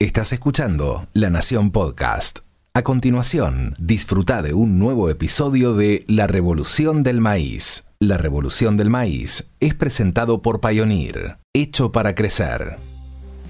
Estás 0.00 0.32
escuchando 0.32 1.08
La 1.12 1.28
Nación 1.28 1.72
Podcast. 1.72 2.38
A 2.72 2.84
continuación, 2.84 3.74
disfruta 3.80 4.42
de 4.42 4.54
un 4.54 4.78
nuevo 4.78 5.10
episodio 5.10 5.74
de 5.74 6.04
La 6.06 6.28
Revolución 6.28 7.02
del 7.02 7.20
Maíz. 7.20 7.84
La 7.98 8.16
Revolución 8.16 8.76
del 8.76 8.90
Maíz 8.90 9.50
es 9.58 9.74
presentado 9.74 10.40
por 10.40 10.60
Pioneer, 10.60 11.38
hecho 11.52 11.90
para 11.90 12.14
crecer. 12.14 12.76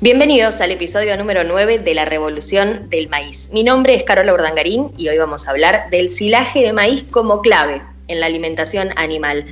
Bienvenidos 0.00 0.62
al 0.62 0.70
episodio 0.70 1.18
número 1.18 1.44
9 1.44 1.80
de 1.80 1.92
La 1.92 2.06
Revolución 2.06 2.88
del 2.88 3.10
Maíz. 3.10 3.50
Mi 3.52 3.62
nombre 3.62 3.94
es 3.94 4.04
Carola 4.04 4.32
Urdangarín 4.32 4.90
y 4.96 5.10
hoy 5.10 5.18
vamos 5.18 5.46
a 5.46 5.50
hablar 5.50 5.90
del 5.90 6.08
silaje 6.08 6.62
de 6.62 6.72
maíz 6.72 7.04
como 7.10 7.42
clave 7.42 7.82
en 8.06 8.20
la 8.20 8.26
alimentación 8.26 8.88
animal. 8.96 9.44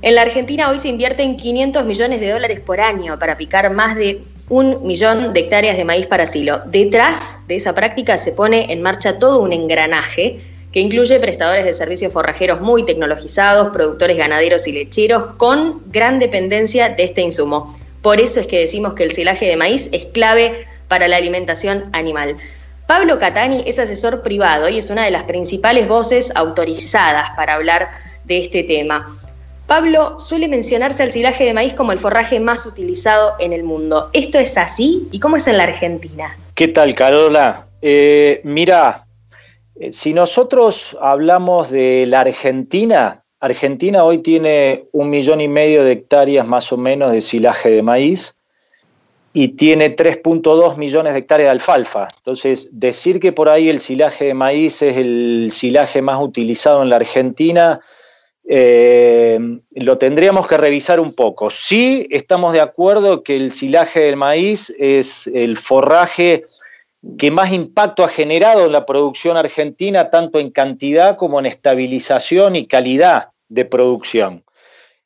En 0.00 0.14
la 0.14 0.22
Argentina 0.22 0.70
hoy 0.70 0.78
se 0.78 0.88
invierten 0.88 1.36
500 1.36 1.84
millones 1.84 2.20
de 2.20 2.30
dólares 2.30 2.60
por 2.60 2.80
año 2.80 3.18
para 3.18 3.36
picar 3.36 3.70
más 3.70 3.96
de 3.96 4.22
un 4.48 4.86
millón 4.86 5.32
de 5.32 5.40
hectáreas 5.40 5.76
de 5.76 5.84
maíz 5.84 6.06
para 6.06 6.26
silo. 6.26 6.60
Detrás 6.66 7.40
de 7.48 7.56
esa 7.56 7.74
práctica 7.74 8.16
se 8.16 8.32
pone 8.32 8.72
en 8.72 8.82
marcha 8.82 9.18
todo 9.18 9.40
un 9.40 9.52
engranaje 9.52 10.40
que 10.72 10.80
incluye 10.80 11.18
prestadores 11.18 11.64
de 11.64 11.72
servicios 11.72 12.12
forrajeros 12.12 12.60
muy 12.60 12.84
tecnologizados, 12.84 13.70
productores 13.70 14.16
ganaderos 14.16 14.66
y 14.66 14.72
lecheros 14.72 15.34
con 15.36 15.82
gran 15.86 16.18
dependencia 16.18 16.90
de 16.90 17.04
este 17.04 17.22
insumo. 17.22 17.74
Por 18.02 18.20
eso 18.20 18.40
es 18.40 18.46
que 18.46 18.60
decimos 18.60 18.94
que 18.94 19.04
el 19.04 19.12
silaje 19.12 19.46
de 19.46 19.56
maíz 19.56 19.88
es 19.92 20.06
clave 20.06 20.66
para 20.88 21.08
la 21.08 21.16
alimentación 21.16 21.84
animal. 21.92 22.36
Pablo 22.86 23.18
Catani 23.18 23.64
es 23.66 23.78
asesor 23.78 24.22
privado 24.22 24.68
y 24.68 24.78
es 24.78 24.88
una 24.88 25.04
de 25.04 25.10
las 25.10 25.24
principales 25.24 25.88
voces 25.88 26.32
autorizadas 26.34 27.30
para 27.36 27.54
hablar 27.54 27.90
de 28.24 28.38
este 28.38 28.62
tema. 28.62 29.06
Pablo, 29.68 30.18
suele 30.18 30.48
mencionarse 30.48 31.02
al 31.02 31.12
silaje 31.12 31.44
de 31.44 31.52
maíz 31.52 31.74
como 31.74 31.92
el 31.92 31.98
forraje 31.98 32.40
más 32.40 32.64
utilizado 32.64 33.34
en 33.38 33.52
el 33.52 33.64
mundo. 33.64 34.08
¿Esto 34.14 34.38
es 34.38 34.56
así? 34.56 35.06
¿Y 35.12 35.20
cómo 35.20 35.36
es 35.36 35.46
en 35.46 35.58
la 35.58 35.64
Argentina? 35.64 36.34
¿Qué 36.54 36.68
tal, 36.68 36.94
Carola? 36.94 37.66
Eh, 37.82 38.40
mira, 38.44 39.06
eh, 39.78 39.92
si 39.92 40.14
nosotros 40.14 40.96
hablamos 41.02 41.70
de 41.70 42.06
la 42.06 42.20
Argentina, 42.20 43.22
Argentina 43.40 44.04
hoy 44.04 44.18
tiene 44.18 44.86
un 44.92 45.10
millón 45.10 45.42
y 45.42 45.48
medio 45.48 45.84
de 45.84 45.92
hectáreas 45.92 46.46
más 46.46 46.72
o 46.72 46.78
menos 46.78 47.12
de 47.12 47.20
silaje 47.20 47.68
de 47.68 47.82
maíz 47.82 48.36
y 49.34 49.48
tiene 49.48 49.94
3.2 49.94 50.78
millones 50.78 51.12
de 51.12 51.18
hectáreas 51.18 51.48
de 51.48 51.50
alfalfa. 51.50 52.08
Entonces, 52.16 52.70
decir 52.72 53.20
que 53.20 53.32
por 53.32 53.50
ahí 53.50 53.68
el 53.68 53.80
silaje 53.80 54.24
de 54.24 54.34
maíz 54.34 54.80
es 54.80 54.96
el 54.96 55.50
silaje 55.52 56.00
más 56.00 56.22
utilizado 56.22 56.82
en 56.82 56.88
la 56.88 56.96
Argentina, 56.96 57.80
eh, 58.50 59.38
lo 59.74 59.98
tendríamos 59.98 60.48
que 60.48 60.56
revisar 60.56 61.00
un 61.00 61.12
poco. 61.12 61.50
Sí 61.50 62.06
estamos 62.10 62.54
de 62.54 62.62
acuerdo 62.62 63.22
que 63.22 63.36
el 63.36 63.52
silaje 63.52 64.00
del 64.00 64.16
maíz 64.16 64.74
es 64.78 65.26
el 65.26 65.58
forraje 65.58 66.46
que 67.18 67.30
más 67.30 67.52
impacto 67.52 68.02
ha 68.02 68.08
generado 68.08 68.64
en 68.64 68.72
la 68.72 68.86
producción 68.86 69.36
argentina, 69.36 70.10
tanto 70.10 70.40
en 70.40 70.50
cantidad 70.50 71.16
como 71.16 71.38
en 71.38 71.46
estabilización 71.46 72.56
y 72.56 72.66
calidad 72.66 73.28
de 73.48 73.66
producción. 73.66 74.42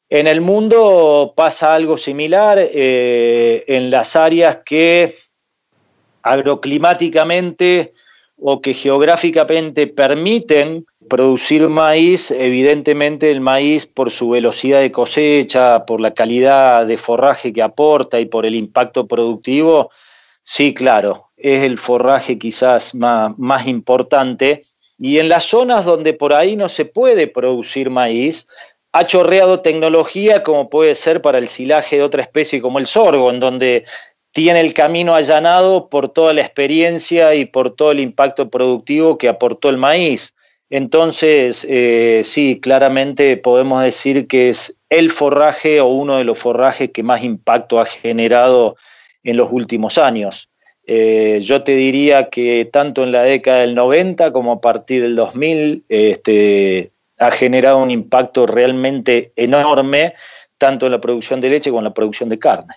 En 0.08 0.28
el 0.28 0.40
mundo 0.40 1.32
pasa 1.36 1.74
algo 1.74 1.98
similar 1.98 2.58
eh, 2.60 3.64
en 3.66 3.90
las 3.90 4.14
áreas 4.14 4.58
que 4.64 5.16
agroclimáticamente 6.22 7.92
o 8.38 8.60
que 8.60 8.74
geográficamente 8.74 9.88
permiten 9.88 10.86
producir 11.08 11.68
maíz, 11.68 12.30
evidentemente 12.30 13.30
el 13.30 13.40
maíz 13.40 13.86
por 13.86 14.10
su 14.10 14.30
velocidad 14.30 14.80
de 14.80 14.92
cosecha, 14.92 15.84
por 15.86 16.00
la 16.00 16.14
calidad 16.14 16.86
de 16.86 16.98
forraje 16.98 17.52
que 17.52 17.62
aporta 17.62 18.20
y 18.20 18.26
por 18.26 18.46
el 18.46 18.54
impacto 18.54 19.06
productivo, 19.06 19.90
sí, 20.42 20.74
claro, 20.74 21.30
es 21.36 21.62
el 21.62 21.78
forraje 21.78 22.38
quizás 22.38 22.94
más, 22.94 23.36
más 23.38 23.66
importante. 23.66 24.64
Y 24.98 25.18
en 25.18 25.28
las 25.28 25.44
zonas 25.44 25.84
donde 25.84 26.12
por 26.12 26.32
ahí 26.32 26.56
no 26.56 26.68
se 26.68 26.84
puede 26.84 27.26
producir 27.26 27.90
maíz, 27.90 28.46
ha 28.92 29.06
chorreado 29.06 29.60
tecnología 29.60 30.42
como 30.42 30.68
puede 30.68 30.94
ser 30.94 31.22
para 31.22 31.38
el 31.38 31.48
silaje 31.48 31.96
de 31.96 32.02
otra 32.02 32.22
especie 32.22 32.60
como 32.60 32.78
el 32.78 32.86
sorgo, 32.86 33.30
en 33.30 33.40
donde 33.40 33.84
tiene 34.32 34.60
el 34.60 34.74
camino 34.74 35.14
allanado 35.14 35.88
por 35.88 36.08
toda 36.08 36.32
la 36.32 36.42
experiencia 36.42 37.34
y 37.34 37.44
por 37.44 37.74
todo 37.74 37.92
el 37.92 38.00
impacto 38.00 38.50
productivo 38.50 39.18
que 39.18 39.28
aportó 39.28 39.68
el 39.68 39.78
maíz. 39.78 40.34
Entonces, 40.74 41.66
eh, 41.68 42.22
sí, 42.24 42.58
claramente 42.58 43.36
podemos 43.36 43.82
decir 43.82 44.26
que 44.26 44.48
es 44.48 44.78
el 44.88 45.10
forraje 45.10 45.82
o 45.82 45.88
uno 45.88 46.16
de 46.16 46.24
los 46.24 46.38
forrajes 46.38 46.90
que 46.92 47.02
más 47.02 47.22
impacto 47.22 47.78
ha 47.78 47.84
generado 47.84 48.76
en 49.22 49.36
los 49.36 49.52
últimos 49.52 49.98
años. 49.98 50.48
Eh, 50.86 51.40
yo 51.42 51.62
te 51.62 51.72
diría 51.72 52.30
que 52.30 52.70
tanto 52.72 53.02
en 53.02 53.12
la 53.12 53.22
década 53.22 53.60
del 53.60 53.74
90 53.74 54.32
como 54.32 54.52
a 54.52 54.60
partir 54.62 55.02
del 55.02 55.14
2000 55.14 55.84
este, 55.90 56.90
ha 57.18 57.30
generado 57.30 57.76
un 57.76 57.90
impacto 57.90 58.46
realmente 58.46 59.30
enorme, 59.36 60.14
tanto 60.56 60.86
en 60.86 60.92
la 60.92 61.02
producción 61.02 61.42
de 61.42 61.50
leche 61.50 61.68
como 61.68 61.80
en 61.80 61.84
la 61.84 61.94
producción 61.94 62.30
de 62.30 62.38
carne. 62.38 62.74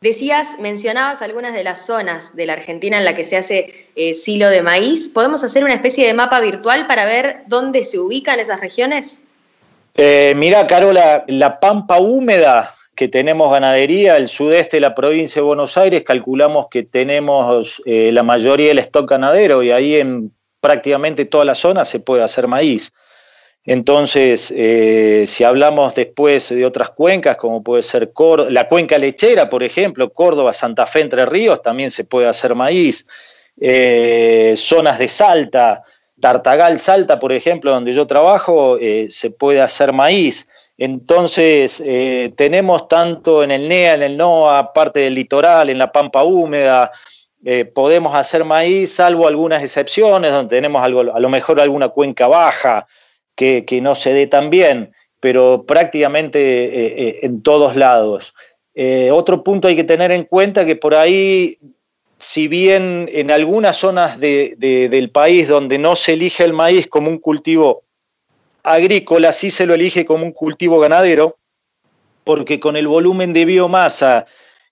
Decías, 0.00 0.56
mencionabas 0.60 1.22
algunas 1.22 1.54
de 1.54 1.64
las 1.64 1.84
zonas 1.84 2.36
de 2.36 2.46
la 2.46 2.52
Argentina 2.52 2.98
en 2.98 3.04
la 3.04 3.16
que 3.16 3.24
se 3.24 3.36
hace 3.36 3.88
eh, 3.96 4.14
silo 4.14 4.48
de 4.48 4.62
maíz. 4.62 5.08
¿Podemos 5.08 5.42
hacer 5.42 5.64
una 5.64 5.74
especie 5.74 6.06
de 6.06 6.14
mapa 6.14 6.40
virtual 6.40 6.86
para 6.86 7.04
ver 7.04 7.42
dónde 7.48 7.82
se 7.82 7.98
ubican 7.98 8.38
esas 8.38 8.60
regiones? 8.60 9.22
Eh, 9.96 10.34
mira, 10.36 10.68
Carola, 10.68 11.24
la 11.26 11.58
pampa 11.58 11.98
húmeda 11.98 12.76
que 12.94 13.08
tenemos 13.08 13.50
ganadería, 13.50 14.16
el 14.16 14.28
sudeste 14.28 14.76
de 14.76 14.82
la 14.82 14.94
provincia 14.94 15.42
de 15.42 15.46
Buenos 15.46 15.76
Aires, 15.76 16.04
calculamos 16.04 16.68
que 16.70 16.84
tenemos 16.84 17.82
eh, 17.84 18.10
la 18.12 18.22
mayoría 18.22 18.68
del 18.68 18.78
stock 18.78 19.10
ganadero 19.10 19.64
y 19.64 19.72
ahí 19.72 19.96
en 19.96 20.32
prácticamente 20.60 21.24
toda 21.24 21.44
la 21.44 21.56
zona 21.56 21.84
se 21.84 21.98
puede 21.98 22.22
hacer 22.22 22.46
maíz. 22.46 22.92
Entonces, 23.68 24.50
eh, 24.56 25.24
si 25.26 25.44
hablamos 25.44 25.94
después 25.94 26.48
de 26.48 26.64
otras 26.64 26.88
cuencas, 26.88 27.36
como 27.36 27.62
puede 27.62 27.82
ser 27.82 28.10
la 28.48 28.66
cuenca 28.66 28.96
lechera, 28.96 29.50
por 29.50 29.62
ejemplo, 29.62 30.10
Córdoba, 30.10 30.54
Santa 30.54 30.86
Fe, 30.86 31.02
Entre 31.02 31.26
Ríos, 31.26 31.60
también 31.60 31.90
se 31.90 32.04
puede 32.04 32.28
hacer 32.28 32.54
maíz. 32.54 33.06
Eh, 33.60 34.54
zonas 34.56 34.98
de 34.98 35.08
Salta, 35.08 35.82
Tartagal, 36.18 36.78
Salta, 36.78 37.18
por 37.18 37.30
ejemplo, 37.30 37.70
donde 37.70 37.92
yo 37.92 38.06
trabajo, 38.06 38.78
eh, 38.80 39.08
se 39.10 39.30
puede 39.30 39.60
hacer 39.60 39.92
maíz. 39.92 40.48
Entonces, 40.78 41.82
tenemos 42.36 42.88
tanto 42.88 43.42
en 43.42 43.50
el 43.50 43.68
NEA, 43.68 43.94
en 43.96 44.02
el 44.02 44.16
NOA, 44.16 44.72
parte 44.72 45.00
del 45.00 45.14
litoral, 45.14 45.68
en 45.68 45.76
la 45.76 45.92
pampa 45.92 46.22
húmeda, 46.22 46.90
podemos 47.74 48.14
hacer 48.14 48.44
maíz, 48.44 48.94
salvo 48.94 49.26
algunas 49.26 49.62
excepciones, 49.62 50.32
donde 50.32 50.56
tenemos 50.56 50.82
a 50.82 50.88
lo 50.88 51.28
mejor 51.28 51.60
alguna 51.60 51.88
cuenca 51.88 52.28
baja, 52.28 52.86
que, 53.38 53.80
no 53.80 53.94
se 53.94 54.12
dé 54.12 54.26
tan 54.26 54.50
bien, 54.50 54.92
pero 55.20 55.64
prácticamente 55.64 56.38
eh, 56.40 56.94
eh, 57.08 57.18
en 57.22 57.40
todos 57.42 57.76
lados. 57.76 58.34
Eh, 58.74 59.10
otro 59.12 59.44
punto 59.44 59.68
hay 59.68 59.76
que 59.76 59.84
tener 59.84 60.10
en 60.10 60.24
cuenta 60.24 60.66
que 60.66 60.74
por 60.74 60.94
ahí, 60.94 61.58
si 62.18 62.48
bien 62.48 63.08
en 63.12 63.30
algunas 63.30 63.76
zonas 63.76 64.18
del 64.18 65.10
país 65.12 65.46
donde 65.46 65.78
no 65.78 65.94
se 65.94 66.14
elige 66.14 66.44
el 66.44 66.52
maíz 66.52 66.88
como 66.88 67.10
un 67.10 67.18
cultivo 67.18 67.84
agrícola, 68.64 69.32
sí 69.32 69.52
se 69.52 69.66
lo 69.66 69.74
elige 69.74 70.04
como 70.04 70.24
un 70.24 70.32
cultivo 70.32 70.80
ganadero, 70.80 71.38
porque 72.24 72.58
con 72.58 72.76
el 72.76 72.88
volumen 72.88 73.32
de 73.32 73.44
biomasa 73.44 74.26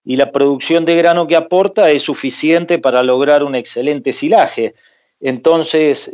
y 0.05 0.17
la 0.17 0.33
producción 0.33 0.85
de 0.85 0.97
grano 0.97 1.29
que 1.29 1.37
aporta 1.37 1.91
es 1.91 2.03
suficiente 2.03 2.79
para 2.79 3.05
lograr 3.05 3.45
un 3.45 3.55
excelente 3.55 4.13
silaje. 4.13 4.75
Entonces, 5.21 6.11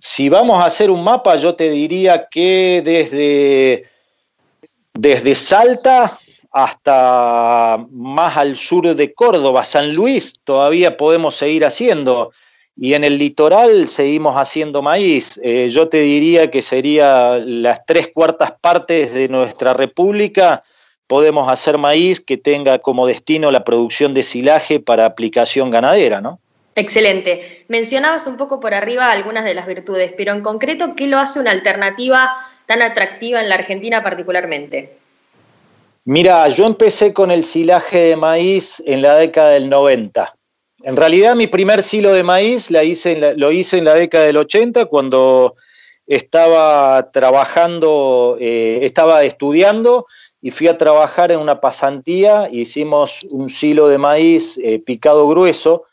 si 0.00 0.28
vamos 0.28 0.62
a 0.62 0.66
hacer 0.66 0.90
un 0.90 1.02
mapa, 1.02 1.36
yo 1.36 1.54
te 1.54 1.70
diría 1.70 2.28
que 2.30 2.82
desde, 2.84 3.84
desde 4.94 5.34
Salta 5.34 6.18
hasta 6.50 7.86
más 7.90 8.36
al 8.36 8.56
sur 8.56 8.94
de 8.94 9.12
Córdoba, 9.12 9.64
San 9.64 9.94
Luis, 9.94 10.34
todavía 10.44 10.96
podemos 10.96 11.36
seguir 11.36 11.64
haciendo. 11.64 12.32
Y 12.76 12.94
en 12.94 13.02
el 13.02 13.18
litoral 13.18 13.88
seguimos 13.88 14.36
haciendo 14.36 14.82
maíz. 14.82 15.38
Eh, 15.42 15.68
yo 15.68 15.88
te 15.88 16.00
diría 16.00 16.50
que 16.50 16.62
sería 16.62 17.38
las 17.38 17.84
tres 17.86 18.08
cuartas 18.14 18.52
partes 18.60 19.12
de 19.12 19.28
nuestra 19.28 19.74
república 19.74 20.62
podemos 21.08 21.48
hacer 21.48 21.78
maíz 21.78 22.20
que 22.20 22.36
tenga 22.36 22.78
como 22.78 23.06
destino 23.06 23.50
la 23.50 23.64
producción 23.64 24.14
de 24.14 24.22
silaje 24.22 24.78
para 24.78 25.06
aplicación 25.06 25.70
ganadera, 25.70 26.20
¿no? 26.20 26.38
Excelente. 26.78 27.64
Mencionabas 27.66 28.28
un 28.28 28.36
poco 28.36 28.60
por 28.60 28.72
arriba 28.72 29.10
algunas 29.10 29.44
de 29.44 29.52
las 29.52 29.66
virtudes, 29.66 30.14
pero 30.16 30.32
en 30.32 30.42
concreto, 30.42 30.94
¿qué 30.94 31.08
lo 31.08 31.18
hace 31.18 31.40
una 31.40 31.50
alternativa 31.50 32.36
tan 32.66 32.82
atractiva 32.82 33.42
en 33.42 33.48
la 33.48 33.56
Argentina 33.56 34.00
particularmente? 34.04 34.96
Mira, 36.04 36.48
yo 36.48 36.66
empecé 36.66 37.12
con 37.12 37.32
el 37.32 37.42
silaje 37.42 37.98
de 37.98 38.16
maíz 38.16 38.80
en 38.86 39.02
la 39.02 39.16
década 39.16 39.50
del 39.50 39.68
90. 39.68 40.32
En 40.84 40.96
realidad 40.96 41.34
mi 41.34 41.48
primer 41.48 41.82
silo 41.82 42.12
de 42.12 42.22
maíz 42.22 42.70
lo 42.70 42.80
hice 42.80 43.78
en 43.78 43.84
la 43.84 43.94
década 43.94 44.26
del 44.26 44.36
80 44.36 44.84
cuando 44.84 45.56
estaba 46.06 47.10
trabajando, 47.10 48.36
eh, 48.40 48.78
estaba 48.82 49.24
estudiando 49.24 50.06
y 50.40 50.52
fui 50.52 50.68
a 50.68 50.78
trabajar 50.78 51.32
en 51.32 51.40
una 51.40 51.60
pasantía, 51.60 52.48
hicimos 52.52 53.26
un 53.30 53.50
silo 53.50 53.88
de 53.88 53.98
maíz 53.98 54.56
eh, 54.62 54.78
picado 54.78 55.26
grueso, 55.26 55.87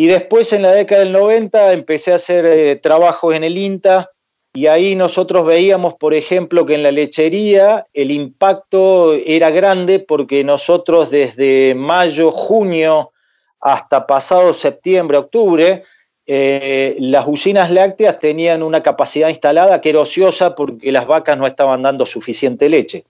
y 0.00 0.06
después 0.06 0.50
en 0.54 0.62
la 0.62 0.72
década 0.72 1.02
del 1.02 1.12
90 1.12 1.72
empecé 1.72 2.12
a 2.12 2.14
hacer 2.14 2.46
eh, 2.46 2.76
trabajos 2.76 3.34
en 3.34 3.44
el 3.44 3.58
INTA, 3.58 4.10
y 4.54 4.66
ahí 4.66 4.96
nosotros 4.96 5.44
veíamos, 5.44 5.92
por 5.92 6.14
ejemplo, 6.14 6.64
que 6.64 6.76
en 6.76 6.84
la 6.84 6.90
lechería 6.90 7.86
el 7.92 8.10
impacto 8.10 9.12
era 9.12 9.50
grande 9.50 9.98
porque 9.98 10.42
nosotros 10.42 11.10
desde 11.10 11.74
mayo, 11.74 12.32
junio 12.32 13.12
hasta 13.60 14.06
pasado 14.06 14.54
septiembre, 14.54 15.18
octubre, 15.18 15.84
eh, 16.24 16.96
las 16.98 17.26
usinas 17.28 17.70
lácteas 17.70 18.18
tenían 18.18 18.62
una 18.62 18.82
capacidad 18.82 19.28
instalada 19.28 19.82
que 19.82 19.90
era 19.90 20.00
ociosa 20.00 20.54
porque 20.54 20.90
las 20.92 21.06
vacas 21.06 21.36
no 21.36 21.46
estaban 21.46 21.82
dando 21.82 22.06
suficiente 22.06 22.70
leche. 22.70 23.04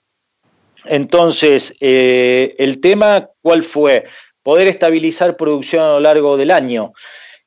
Entonces, 0.86 1.72
eh, 1.78 2.56
el 2.58 2.80
tema, 2.80 3.28
¿cuál 3.42 3.62
fue? 3.62 4.06
Poder 4.42 4.68
estabilizar 4.68 5.36
producción 5.36 5.82
a 5.82 5.90
lo 5.92 6.00
largo 6.00 6.36
del 6.36 6.50
año. 6.50 6.92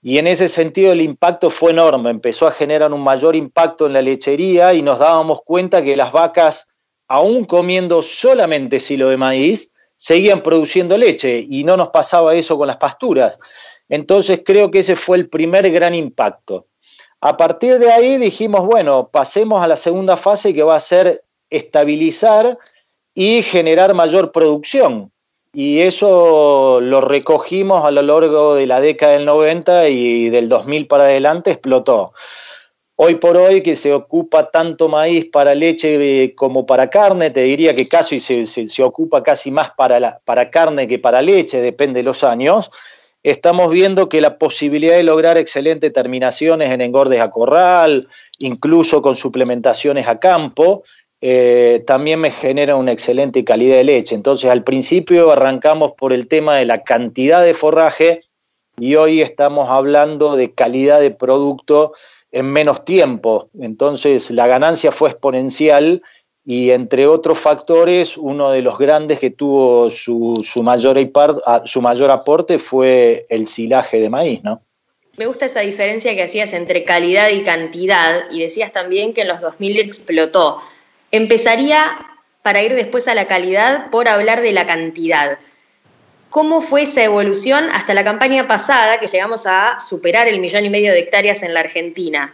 Y 0.01 0.18
en 0.18 0.28
ese 0.28 0.50
sentido 0.50 0.92
el 0.92 1.01
impacto 1.01 1.50
fue 1.50 1.72
enorme, 1.72 2.10
empezó 2.10 2.45
a 2.45 2.51
generar 2.51 2.92
un 2.92 3.01
mayor 3.01 3.38
impacto 3.38 3.86
en 3.86 3.94
la 3.94 4.01
lechería 4.01 4.74
y 4.74 4.81
nos 4.81 5.00
dábamos 5.00 5.40
cuenta 5.45 5.81
que 5.81 5.95
las 5.95 6.12
vacas, 6.12 6.68
aún 7.07 7.45
comiendo 7.45 8.04
solamente 8.04 8.81
silo 8.81 9.07
de 9.07 9.16
maíz, 9.16 9.72
seguían 9.95 10.44
produciendo 10.44 10.98
leche 10.98 11.45
y 11.50 11.63
no 11.63 11.78
nos 11.78 11.90
pasaba 11.90 12.36
eso 12.36 12.57
con 12.57 12.68
las 12.68 12.78
pasturas. 12.78 13.39
Entonces 13.88 14.42
creo 14.46 14.69
que 14.72 14.80
ese 14.80 14.98
fue 14.98 15.16
el 15.16 15.30
primer 15.30 15.72
gran 15.72 15.96
impacto. 15.96 16.68
A 17.22 17.38
partir 17.38 17.80
de 17.80 17.89
ahí 17.89 18.18
dijimos, 18.18 18.66
bueno, 18.66 19.07
pasemos 19.10 19.63
a 19.63 19.68
la 19.68 19.78
segunda 19.78 20.18
fase 20.18 20.54
que 20.54 20.63
va 20.63 20.75
a 20.75 20.81
ser 20.81 21.24
estabilizar 21.50 22.57
y 23.13 23.42
generar 23.42 23.94
mayor 23.94 24.34
producción 24.34 25.13
y 25.54 25.82
eso 25.82 26.80
lo 26.82 27.00
recogimos 27.00 27.86
a 27.86 27.92
lo 27.92 28.02
largo 28.02 28.56
de 28.56 28.66
la 28.66 28.82
década 28.82 29.14
del 29.14 29.26
90 29.26 29.88
y 29.90 30.30
del 30.30 30.50
2000 30.50 30.88
para 30.88 31.04
adelante 31.04 31.52
explotó. 31.52 32.14
Hoy 32.96 33.16
por 33.16 33.38
hoy 33.38 33.62
que 33.62 33.76
se 33.76 33.94
ocupa 33.94 34.50
tanto 34.50 34.90
maíz 34.90 35.26
para 35.26 35.54
leche 35.54 36.24
eh, 36.24 36.36
como 36.36 36.66
para 36.66 36.90
carne, 36.90 37.30
te 37.30 37.42
diría 37.42 37.76
que 37.76 37.88
casi 37.88 38.20
se, 38.20 38.46
se, 38.46 38.84
ocupa 38.84 39.22
casi 39.24 39.52
más 39.52 39.72
para, 39.72 40.20
para 40.26 40.50
carne 40.50 40.88
que 40.88 41.00
para 41.00 41.22
leche, 41.22 41.62
depende 41.62 42.00
de 42.00 42.04
los 42.04 42.24
años, 42.24 42.72
estamos 43.24 43.72
viendo 43.72 44.10
que 44.10 44.22
la 44.22 44.38
posibilidad 44.38 44.96
de 44.96 45.04
lograr 45.04 45.38
excelentes 45.38 45.92
terminaciones 45.94 46.72
en 46.72 46.82
engordes 46.82 47.22
a 47.22 47.32
corral, 47.32 48.08
incluso 48.38 49.02
con 49.02 49.16
suplementaciones 49.16 50.08
a 50.08 50.20
campo, 50.20 50.84
eh, 51.25 51.81
también 51.88 52.20
me 52.20 52.31
genera 52.31 52.75
una 52.75 52.92
excelente 52.92 53.46
calidad 53.46 53.78
de 53.78 53.86
leche. 53.86 54.14
Entonces 54.14 54.52
al 54.52 54.66
principio 54.66 55.31
arrancamos 55.31 55.94
por 55.94 56.12
el 56.12 56.28
tema 56.28 56.58
de 56.58 56.66
la 56.66 56.84
cantidad 56.84 57.42
de 57.42 57.54
forraje 57.54 58.20
y 58.78 58.96
hoy 58.96 59.22
estamos 59.22 59.70
hablando 59.70 60.36
de 60.36 60.52
calidad 60.52 61.00
de 61.00 61.12
producto 61.12 61.94
en 62.34 62.48
menos 62.52 62.84
tiempo. 62.84 63.48
Entonces 63.58 64.31
la 64.31 64.48
ganancia 64.48 64.92
fue 64.92 65.12
exponencial 65.12 66.02
y 66.44 66.72
entre 66.72 67.08
otros 67.08 67.40
factores, 67.40 68.18
uno 68.18 68.52
de 68.52 68.62
los 68.62 68.78
grandes 68.78 69.20
que 69.20 69.30
tuvo 69.30 69.90
su, 69.92 70.44
mayor, 70.62 71.10
su 71.64 71.81
mayor 71.81 72.12
aporte 72.12 72.60
fue 72.60 73.25
el 73.30 73.48
silaje 73.48 74.02
de 74.02 74.10
maíz, 74.10 74.44
¿no? 74.44 74.62
Me 75.16 75.28
gusta 75.28 75.46
esa 75.46 75.62
diferencia 75.62 76.14
que 76.16 76.24
hacías 76.24 76.52
entre 76.52 76.84
calidad 76.84 77.30
y 77.30 77.44
cantidad 77.44 78.24
y 78.30 78.42
decías 78.42 78.74
también 78.74 79.14
que 79.14 79.22
en 79.22 79.30
los 79.30 79.40
2000 79.40 79.80
explotó. 79.80 80.60
Empezaría, 81.13 82.07
para 82.42 82.63
ir 82.63 82.74
después 82.74 83.07
a 83.07 83.13
la 83.13 83.27
calidad, 83.27 83.92
por 83.92 84.07
hablar 84.07 84.42
de 84.42 84.51
la 84.51 84.65
cantidad. 84.65 85.38
¿Cómo 86.31 86.60
fue 86.60 86.81
esa 86.81 87.04
evolución 87.04 87.65
hasta 87.71 87.94
la 87.94 88.04
campaña 88.04 88.48
pasada, 88.48 89.00
que 89.00 89.06
llegamos 89.06 89.45
a 89.45 89.77
superar 89.80 90.27
el 90.27 90.39
millón 90.39 90.65
y 90.65 90.71
medio 90.71 90.92
de 90.92 90.98
hectáreas 90.98 91.44
en 91.44 91.54
la 91.54 91.60
Argentina? 91.60 92.33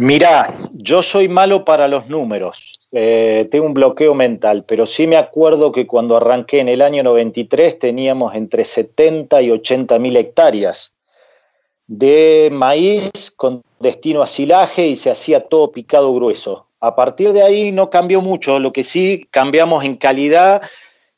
Mirá, 0.00 0.50
yo 0.72 1.02
soy 1.02 1.28
malo 1.28 1.62
para 1.62 1.88
los 1.88 2.08
números, 2.08 2.80
eh, 2.90 3.46
tengo 3.50 3.66
un 3.66 3.74
bloqueo 3.74 4.14
mental, 4.14 4.64
pero 4.66 4.86
sí 4.86 5.06
me 5.06 5.18
acuerdo 5.18 5.72
que 5.72 5.86
cuando 5.86 6.16
arranqué 6.16 6.60
en 6.60 6.70
el 6.70 6.80
año 6.80 7.02
93 7.02 7.78
teníamos 7.78 8.34
entre 8.34 8.64
70 8.64 9.42
y 9.42 9.50
80 9.50 9.98
mil 9.98 10.16
hectáreas 10.16 10.94
de 11.86 12.48
maíz 12.50 13.10
con 13.36 13.62
destino 13.78 14.22
a 14.22 14.26
silaje 14.26 14.86
y 14.86 14.96
se 14.96 15.10
hacía 15.10 15.48
todo 15.48 15.70
picado 15.70 16.14
grueso. 16.14 16.69
A 16.80 16.94
partir 16.96 17.32
de 17.32 17.42
ahí 17.42 17.72
no 17.72 17.90
cambió 17.90 18.22
mucho, 18.22 18.58
lo 18.58 18.72
que 18.72 18.82
sí 18.82 19.28
cambiamos 19.30 19.84
en 19.84 19.96
calidad 19.96 20.62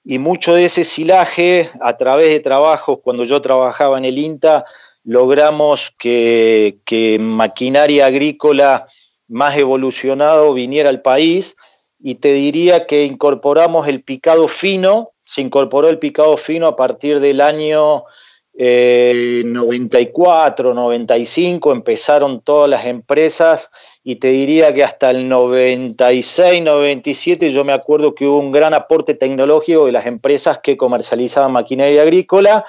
y 0.04 0.18
mucho 0.18 0.54
de 0.54 0.64
ese 0.64 0.82
silaje 0.82 1.70
a 1.80 1.96
través 1.96 2.30
de 2.30 2.40
trabajos, 2.40 2.98
cuando 3.02 3.24
yo 3.24 3.40
trabajaba 3.40 3.96
en 3.98 4.04
el 4.04 4.18
INTA, 4.18 4.64
logramos 5.04 5.92
que, 5.98 7.16
maquinaria 7.20 8.06
agrícola 8.06 8.86
más 9.28 9.56
evolucionado 9.56 10.52
viniera 10.52 10.88
al 10.88 11.00
país 11.00 11.56
y 12.00 12.16
te 12.16 12.32
diría 12.32 12.86
que 12.86 13.04
incorporamos 13.04 13.86
el 13.86 14.02
picado 14.02 14.48
fino, 14.48 15.12
se 15.24 15.40
incorporó 15.40 15.88
el 15.88 16.00
picado 16.00 16.36
fino 16.36 16.66
a 16.66 16.74
partir 16.74 17.20
del 17.20 17.40
año 17.40 18.04
94, 18.54 20.70
eh, 20.70 20.74
95, 20.74 21.72
empezaron 21.72 22.42
todas 22.42 22.68
las 22.68 22.84
empresas 22.84 23.70
y 24.04 24.16
te 24.16 24.28
diría 24.28 24.74
que 24.74 24.84
hasta 24.84 25.10
el 25.10 25.28
96, 25.28 26.62
97 26.62 27.50
yo 27.50 27.64
me 27.64 27.72
acuerdo 27.72 28.14
que 28.14 28.26
hubo 28.26 28.38
un 28.38 28.52
gran 28.52 28.74
aporte 28.74 29.14
tecnológico 29.14 29.86
de 29.86 29.92
las 29.92 30.06
empresas 30.06 30.58
que 30.58 30.76
comercializaban 30.76 31.52
maquinaria 31.52 32.02
agrícola 32.02 32.66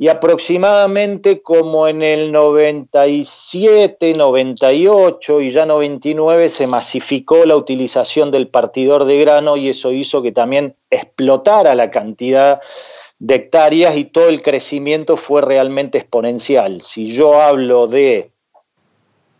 y 0.00 0.08
aproximadamente 0.08 1.42
como 1.42 1.86
en 1.86 2.00
el 2.00 2.32
97, 2.32 4.14
98 4.14 5.40
y 5.42 5.50
ya 5.50 5.66
99 5.66 6.48
se 6.48 6.66
masificó 6.66 7.44
la 7.44 7.56
utilización 7.56 8.30
del 8.30 8.48
partidor 8.48 9.04
de 9.04 9.20
grano 9.20 9.58
y 9.58 9.68
eso 9.68 9.92
hizo 9.92 10.22
que 10.22 10.32
también 10.32 10.74
explotara 10.88 11.74
la 11.74 11.90
cantidad 11.90 12.62
hectáreas 13.28 13.96
y 13.96 14.04
todo 14.04 14.28
el 14.28 14.42
crecimiento 14.42 15.16
fue 15.16 15.42
realmente 15.42 15.98
exponencial. 15.98 16.82
Si 16.82 17.08
yo 17.08 17.40
hablo 17.40 17.86
de 17.86 18.30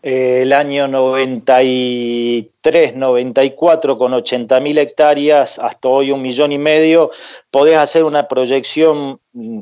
eh, 0.03 0.41
el 0.43 0.53
año 0.53 0.87
93, 0.87 2.95
94 2.95 3.97
con 3.97 4.13
80 4.13 4.59
mil 4.59 4.77
hectáreas, 4.77 5.59
hasta 5.59 5.87
hoy 5.87 6.11
un 6.11 6.21
millón 6.21 6.51
y 6.51 6.57
medio, 6.57 7.11
podés 7.49 7.77
hacer 7.77 8.03
una 8.03 8.27
proyección 8.27 9.19
mm, 9.33 9.59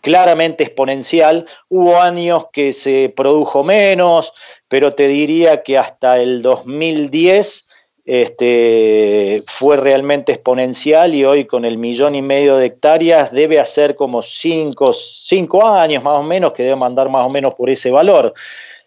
claramente 0.00 0.64
exponencial. 0.64 1.46
Hubo 1.68 2.00
años 2.00 2.46
que 2.52 2.72
se 2.72 3.12
produjo 3.14 3.62
menos, 3.64 4.32
pero 4.68 4.94
te 4.94 5.08
diría 5.08 5.62
que 5.62 5.78
hasta 5.78 6.20
el 6.20 6.42
2010 6.42 7.65
este, 8.06 9.42
fue 9.46 9.76
realmente 9.76 10.32
exponencial 10.32 11.12
y 11.12 11.24
hoy 11.24 11.44
con 11.44 11.64
el 11.64 11.76
millón 11.76 12.14
y 12.14 12.22
medio 12.22 12.56
de 12.56 12.66
hectáreas 12.66 13.32
debe 13.32 13.58
hacer 13.58 13.96
como 13.96 14.22
cinco, 14.22 14.92
cinco 14.92 15.66
años 15.66 16.04
más 16.04 16.14
o 16.14 16.22
menos 16.22 16.52
que 16.52 16.62
debe 16.62 16.76
mandar 16.76 17.08
más 17.10 17.26
o 17.26 17.28
menos 17.28 17.54
por 17.54 17.68
ese 17.68 17.90
valor. 17.90 18.32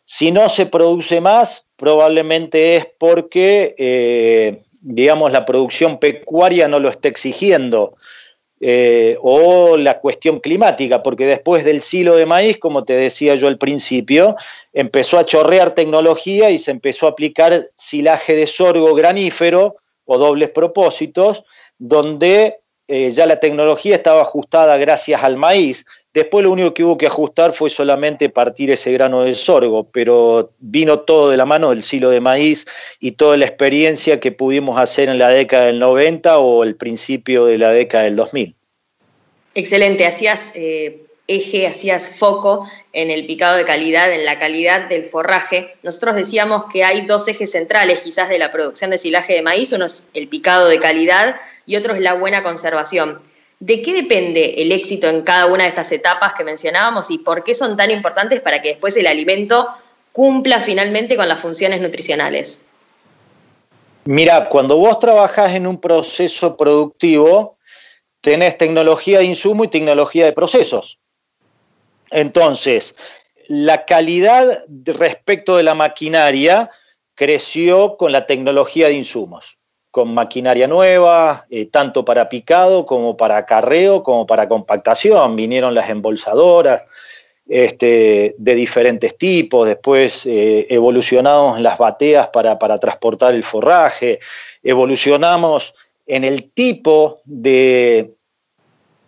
Si 0.06 0.32
no 0.32 0.48
se 0.48 0.66
produce 0.66 1.20
más, 1.20 1.70
probablemente 1.76 2.78
es 2.78 2.88
porque, 2.98 3.76
eh, 3.78 4.64
digamos, 4.82 5.34
la 5.34 5.46
producción 5.46 6.00
pecuaria 6.00 6.70
no 6.70 6.80
lo 6.80 6.90
está 6.90 7.10
exigiendo. 7.10 7.96
Eh, 8.62 9.18
o 9.22 9.78
la 9.78 10.00
cuestión 10.00 10.42
climática, 10.42 11.02
porque 11.02 11.26
después 11.26 11.64
del 11.64 11.82
silo 11.82 12.18
de 12.18 12.26
maíz, 12.26 12.58
como 12.58 12.84
te 12.84 12.92
decía 12.92 13.36
yo 13.36 13.48
al 13.48 13.58
principio, 13.58 14.36
empezó 14.74 15.18
a 15.18 15.24
chorrear 15.24 15.74
tecnología 15.74 16.50
y 16.50 16.58
se 16.58 16.72
empezó 16.72 17.08
a 17.08 17.12
aplicar 17.12 17.64
silaje 17.78 18.36
de 18.36 18.48
sorgo 18.48 18.94
granífero 18.96 19.78
o 20.04 20.18
dobles 20.18 20.50
propósitos, 20.50 21.46
donde 21.78 22.58
eh, 22.90 23.12
ya 23.12 23.26
la 23.26 23.40
tecnología 23.40 23.96
estaba 23.96 24.24
ajustada 24.24 24.76
gracias 24.76 25.24
al 25.24 25.38
maíz. 25.38 25.86
Después 26.20 26.44
lo 26.44 26.52
único 26.52 26.74
que 26.74 26.84
hubo 26.84 26.98
que 26.98 27.08
ajustar 27.08 27.54
fue 27.54 27.70
solamente 27.70 28.28
partir 28.28 28.70
ese 28.72 28.92
grano 28.92 29.24
de 29.24 29.36
sorgo, 29.36 29.86
pero 29.90 30.52
vino 30.60 31.00
todo 31.00 31.30
de 31.30 31.38
la 31.38 31.46
mano 31.46 31.70
del 31.70 31.82
silo 31.82 32.10
de 32.10 32.20
maíz 32.20 32.66
y 33.00 33.14
toda 33.14 33.38
la 33.38 33.46
experiencia 33.46 34.20
que 34.20 34.34
pudimos 34.34 34.78
hacer 34.78 35.08
en 35.08 35.18
la 35.18 35.30
década 35.30 35.68
del 35.68 35.80
90 35.80 36.40
o 36.40 36.66
el 36.66 36.76
principio 36.76 37.46
de 37.46 37.58
la 37.58 37.72
década 37.72 38.04
del 38.04 38.18
2000. 38.18 38.54
Excelente, 39.56 40.06
hacías 40.06 40.52
eh, 40.56 41.04
eje, 41.28 41.68
hacías 41.68 42.10
foco 42.10 42.70
en 42.92 43.12
el 43.12 43.26
picado 43.26 43.56
de 43.56 43.64
calidad, 43.64 44.12
en 44.12 44.26
la 44.26 44.38
calidad 44.38 44.90
del 44.90 45.06
forraje. 45.06 45.74
Nosotros 45.84 46.16
decíamos 46.16 46.66
que 46.70 46.84
hay 46.84 47.06
dos 47.06 47.30
ejes 47.30 47.54
centrales 47.54 48.02
quizás 48.02 48.28
de 48.28 48.40
la 48.40 48.52
producción 48.52 48.90
de 48.90 48.98
silaje 48.98 49.36
de 49.36 49.42
maíz, 49.42 49.72
uno 49.72 49.86
es 49.86 50.10
el 50.14 50.28
picado 50.28 50.68
de 50.68 50.80
calidad 50.80 51.38
y 51.66 51.78
otro 51.78 51.96
es 51.96 52.02
la 52.02 52.14
buena 52.14 52.44
conservación. 52.44 53.22
¿De 53.60 53.82
qué 53.82 53.94
depende 53.94 54.56
el 54.58 54.72
éxito 54.72 55.08
en 55.10 55.22
cada 55.22 55.46
una 55.46 55.64
de 55.64 55.70
estas 55.70 55.92
etapas 55.92 56.34
que 56.34 56.46
mencionábamos 56.46 57.12
y 57.12 57.18
por 57.18 57.44
qué 57.44 57.54
son 57.54 57.76
tan 57.76 57.92
importantes 57.92 58.40
para 58.40 58.62
que 58.62 58.70
después 58.70 58.96
el 58.96 59.06
alimento 59.06 59.68
cumpla 60.14 60.62
finalmente 60.62 61.18
con 61.18 61.28
las 61.28 61.42
funciones 61.42 61.82
nutricionales? 61.82 62.66
Mira, 64.06 64.50
cuando 64.50 64.78
vos 64.78 64.98
trabajás 65.00 65.54
en 65.54 65.68
un 65.68 65.80
proceso 65.80 66.56
productivo, 66.56 67.58
tenés 68.22 68.58
tecnología 68.58 69.20
de 69.20 69.26
insumo 69.26 69.66
y 69.66 69.68
tecnología 69.68 70.26
de 70.26 70.34
procesos. 70.34 70.98
Entonces, 72.10 72.96
la 73.50 73.86
calidad 73.86 74.64
respecto 74.68 75.58
de 75.58 75.64
la 75.64 75.76
maquinaria 75.76 76.72
creció 77.14 77.98
con 77.98 78.12
la 78.12 78.26
tecnología 78.26 78.88
de 78.88 78.94
insumos, 78.94 79.59
con 79.92 80.14
maquinaria 80.14 80.68
nueva, 80.68 81.46
eh, 81.50 81.66
tanto 81.66 82.06
para 82.06 82.30
picado 82.30 82.86
como 82.86 83.18
para 83.18 83.38
acarreo, 83.38 84.04
como 84.04 84.28
para 84.28 84.48
compactación. 84.48 85.36
Vinieron 85.36 85.74
las 85.74 85.90
embolsadoras 85.90 86.84
este, 87.50 88.36
de 88.38 88.56
diferentes 88.56 89.18
tipos, 89.18 89.68
después 89.68 90.26
eh, 90.28 90.68
evolucionamos 90.70 91.60
las 91.60 91.80
bateas 91.80 92.28
para, 92.28 92.58
transportar 92.80 93.34
el 93.34 93.44
forraje, 93.44 94.20
evolucionamos 94.62 95.74
en 96.06 96.24
el 96.24 96.52
tipo 96.52 97.22
de 97.26 98.14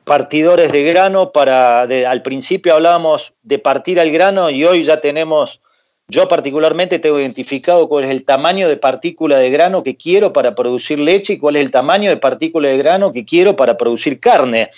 partidores 0.03 0.71
de 0.71 0.83
grano 0.83 1.31
para, 1.31 1.81
al 1.81 2.21
principio 2.23 2.73
hablábamos 2.73 3.33
de 3.43 3.59
partir 3.59 3.99
al 3.99 4.09
grano 4.09 4.49
y 4.49 4.65
hoy 4.65 4.81
ya 4.81 4.99
tenemos, 4.99 5.61
yo 6.11 6.27
particularmente 6.27 6.99
tengo 6.99 7.21
identificado 7.21 7.87
cuál 7.87 8.03
es 8.03 8.11
el 8.11 8.25
tamaño 8.25 8.67
de 8.67 8.75
partícula 8.75 9.37
de 9.37 9.49
grano 9.49 9.81
que 9.81 9.95
quiero 9.95 10.33
para 10.33 10.55
producir 10.55 10.99
leche 10.99 11.33
y 11.33 11.37
cuál 11.39 11.55
es 11.55 11.63
el 11.63 11.71
tamaño 11.71 12.09
de 12.09 12.17
partícula 12.17 12.67
de 12.67 12.77
grano 12.77 13.13
que 13.13 13.23
quiero 13.23 13.55
para 13.55 13.77
producir 13.77 14.19
carne. 14.19 14.69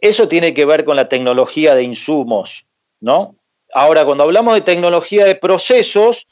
Eso 0.00 0.26
tiene 0.26 0.54
que 0.54 0.64
ver 0.64 0.86
con 0.86 0.96
la 0.96 1.06
tecnología 1.06 1.74
de 1.74 1.82
insumos, 1.82 2.64
¿no? 3.00 3.36
Ahora, 3.74 4.06
cuando 4.06 4.24
hablamos 4.24 4.54
de 4.54 4.62
tecnología 4.62 5.26
de 5.26 5.34
procesos, 5.34 6.28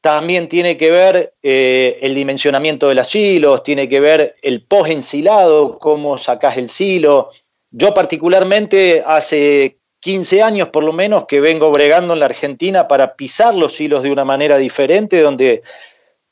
también 0.00 0.48
tiene 0.48 0.78
que 0.78 0.90
ver 0.90 1.34
eh, 1.42 1.98
el 2.00 2.14
dimensionamiento 2.14 2.88
de 2.88 2.94
las 2.94 3.14
hilos, 3.14 3.62
tiene 3.62 3.86
que 3.86 4.00
ver 4.00 4.34
el 4.40 4.62
post-ensilado, 4.62 5.78
cómo 5.78 6.16
sacás 6.16 6.56
el 6.56 6.70
silo, 6.70 7.28
yo 7.70 7.92
particularmente 7.92 9.04
hace 9.06 9.76
15 10.04 10.42
años 10.42 10.68
por 10.68 10.84
lo 10.84 10.92
menos 10.92 11.24
que 11.26 11.40
vengo 11.40 11.70
bregando 11.70 12.12
en 12.12 12.20
la 12.20 12.26
Argentina 12.26 12.86
para 12.86 13.16
pisar 13.16 13.54
los 13.54 13.80
hilos 13.80 14.02
de 14.02 14.12
una 14.12 14.26
manera 14.26 14.58
diferente, 14.58 15.22
donde 15.22 15.62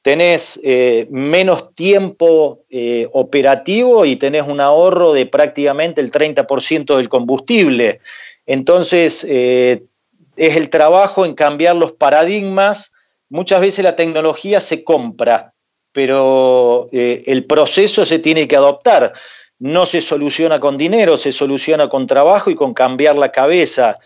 tenés 0.03 0.61
eh, 0.63 1.07
menos 1.11 1.75
tiempo 1.75 2.67
eh, 2.69 3.09
operativo 3.15 4.05
y 4.05 4.17
tenés 4.17 4.47
un 4.47 4.61
ahorro 4.61 5.15
de 5.15 5.25
prácticamente 5.25 6.03
el 6.03 6.13
30% 6.13 6.99
del 6.99 7.09
combustible. 7.09 8.01
Entonces, 8.45 9.25
eh, 9.27 9.85
es 10.37 10.57
el 10.57 10.69
trabajo 10.69 11.25
en 11.25 11.33
cambiar 11.35 11.75
los 11.75 11.93
paradigmas. 11.93 12.93
Muchas 13.31 13.63
veces 13.63 13.83
la 13.85 13.97
tecnología 13.97 14.61
se 14.61 14.85
compra, 14.85 15.55
pero 15.93 16.89
el 16.93 17.47
proceso 17.47 18.05
se 18.05 18.19
tiene 18.19 18.47
que 18.47 18.57
adoptar 18.57 19.15
no 19.63 19.87
se 19.87 20.01
soluciona 20.01 20.59
con 20.59 20.77
dinero, 20.77 21.17
se 21.17 21.31
soluciona 21.31 21.89
con 21.89 22.09
trabajo 22.09 22.51
y 22.51 22.57
con 22.57 22.75
cambiar 22.75 23.15
la 23.15 23.31
cabeza. 23.31 24.01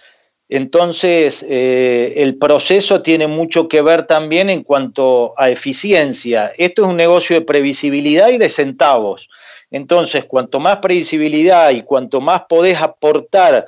Entonces, 0.51 1.43
eh, 1.49 2.13
el 2.19 2.37
proceso 2.37 3.01
tiene 3.01 3.27
mucho 3.27 3.67
que 3.67 3.81
ver 3.81 4.07
también 4.07 4.51
en 4.51 4.63
cuanto 4.63 5.33
a 5.39 5.49
eficiencia. 5.49 6.53
Esto 6.59 6.83
es 6.83 6.89
un 6.89 6.99
negocio 6.99 7.37
de 7.37 7.47
previsibilidad 7.47 8.29
y 8.29 8.37
de 8.37 8.51
centavos. 8.51 9.31
Entonces, 9.71 10.27
cuanto 10.27 10.61
más 10.61 10.77
previsibilidad 10.77 11.71
y 11.71 11.81
cuanto 11.81 12.21
más 12.21 12.43
podés 12.47 12.79
aportar 12.79 13.65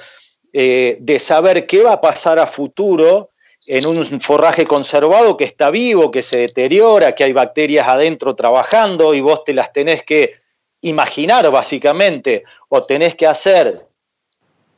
eh, 0.52 0.98
de 1.00 1.18
saber 1.18 1.66
qué 1.66 1.82
va 1.84 1.94
a 1.94 2.00
pasar 2.02 2.38
a 2.38 2.46
futuro 2.46 3.30
en 3.66 3.86
un 3.86 4.20
forraje 4.20 4.66
conservado 4.66 5.38
que 5.38 5.44
está 5.44 5.70
vivo, 5.70 6.10
que 6.10 6.22
se 6.22 6.36
deteriora, 6.36 7.14
que 7.14 7.24
hay 7.24 7.32
bacterias 7.32 7.88
adentro 7.88 8.34
trabajando 8.34 9.14
y 9.14 9.22
vos 9.22 9.42
te 9.42 9.54
las 9.54 9.72
tenés 9.72 10.02
que 10.02 10.34
imaginar 10.80 11.50
básicamente 11.50 12.44
o 12.68 12.84
tenés 12.84 13.14
que 13.14 13.26
hacer 13.26 13.86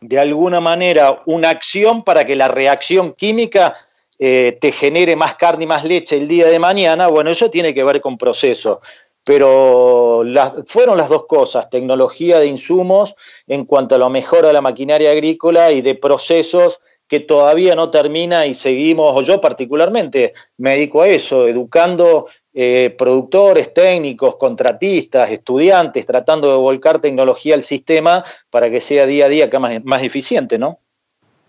de 0.00 0.18
alguna 0.18 0.60
manera 0.60 1.22
una 1.26 1.50
acción 1.50 2.04
para 2.04 2.24
que 2.24 2.36
la 2.36 2.48
reacción 2.48 3.12
química 3.12 3.74
eh, 4.18 4.58
te 4.60 4.72
genere 4.72 5.16
más 5.16 5.34
carne 5.36 5.64
y 5.64 5.66
más 5.66 5.84
leche 5.84 6.16
el 6.16 6.28
día 6.28 6.46
de 6.46 6.58
mañana, 6.58 7.06
bueno, 7.08 7.30
eso 7.30 7.50
tiene 7.50 7.74
que 7.74 7.84
ver 7.84 8.00
con 8.00 8.18
proceso. 8.18 8.80
Pero 9.24 10.24
fueron 10.66 10.96
las 10.96 11.08
dos 11.10 11.26
cosas, 11.26 11.68
tecnología 11.68 12.38
de 12.38 12.46
insumos 12.46 13.14
en 13.46 13.66
cuanto 13.66 13.94
a 13.94 13.98
lo 13.98 14.08
mejor 14.08 14.46
a 14.46 14.52
la 14.52 14.62
maquinaria 14.62 15.10
agrícola 15.10 15.72
y 15.72 15.82
de 15.82 15.94
procesos 15.94 16.80
que 17.06 17.20
todavía 17.20 17.74
no 17.74 17.90
termina 17.90 18.46
y 18.46 18.54
seguimos, 18.54 19.16
o 19.16 19.22
yo 19.22 19.40
particularmente 19.40 20.32
me 20.58 20.72
dedico 20.72 21.02
a 21.02 21.08
eso, 21.08 21.48
educando 21.48 22.26
eh, 22.52 22.94
productores, 22.98 23.72
técnicos, 23.72 24.36
contratistas, 24.36 25.30
estudiantes, 25.30 26.04
tratando 26.04 26.50
de 26.50 26.58
volcar 26.58 27.00
tecnología 27.00 27.54
al 27.54 27.62
sistema 27.62 28.24
para 28.50 28.70
que 28.70 28.80
sea 28.80 29.06
día 29.06 29.26
a 29.26 29.28
día 29.28 29.48
más, 29.58 29.84
más 29.84 30.02
eficiente, 30.02 30.58
¿no? 30.58 30.78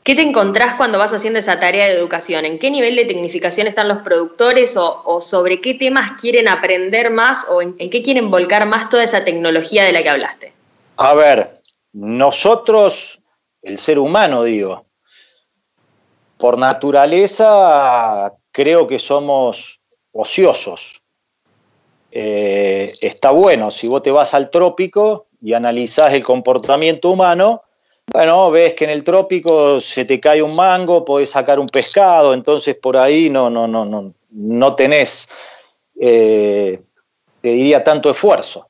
¿Qué 0.03 0.15
te 0.15 0.24
encontrás 0.24 0.75
cuando 0.75 0.98
vas 0.98 1.13
haciendo 1.13 1.38
esa 1.38 1.60
tarea 1.60 1.86
de 1.86 1.93
educación? 1.93 2.46
¿En 2.46 2.58
qué 2.58 2.72
nivel 2.72 2.96
de 2.96 3.05
tecnificación 3.05 3.67
están 3.67 3.88
los 3.88 4.00
productores 4.00 4.75
o, 4.75 5.22
sobre 5.22 5.62
qué 5.62 5.75
temas 5.75 6.13
quieren 6.20 6.48
aprender 6.48 7.12
más 7.12 7.48
o 7.50 7.62
en, 7.62 7.75
qué 7.75 8.01
quieren 8.01 8.31
volcar 8.31 8.65
más 8.65 8.89
toda 8.89 9.03
esa 9.03 9.24
tecnología 9.24 9.84
de 9.84 9.91
la 9.91 10.01
que 10.01 10.10
hablaste? 10.10 10.53
A 10.98 11.13
ver, 11.13 11.62
nosotros, 11.93 13.22
el 13.62 13.77
ser 13.77 14.00
humano, 14.00 14.43
digo, 14.43 14.86
por 16.38 16.58
naturaleza 16.58 18.34
creo 18.51 18.88
que 18.88 18.98
somos 18.98 19.81
ociosos. 20.13 21.01
Eh, 22.12 22.94
está 23.01 23.32
bueno, 23.32 23.72
si 23.72 23.88
vos 23.88 24.03
te 24.03 24.12
vas 24.12 24.34
al 24.34 24.50
trópico 24.50 25.27
y 25.41 25.53
analizás 25.53 26.13
el 26.13 26.24
comportamiento 26.24 27.10
humano, 27.10 27.63
bueno, 28.12 28.51
ves 28.51 28.74
que 28.74 28.84
en 28.84 28.89
el 28.89 29.03
trópico 29.03 29.80
se 29.80 30.03
te 30.03 30.20
cae 30.20 30.41
un 30.41 30.56
mango, 30.56 31.06
podés 31.06 31.30
sacar 31.30 31.60
un 31.60 31.68
pescado, 31.68 32.34
entonces 32.34 32.75
por 32.75 32.98
ahí 32.98 33.30
no, 33.30 33.50
no, 33.50 33.68
no, 33.68 33.86
no, 33.86 34.13
no 34.32 34.75
tenés, 34.75 35.30
eh, 36.00 36.82
te 37.39 37.50
diría, 37.50 37.84
tanto 37.84 38.10
esfuerzo. 38.10 38.68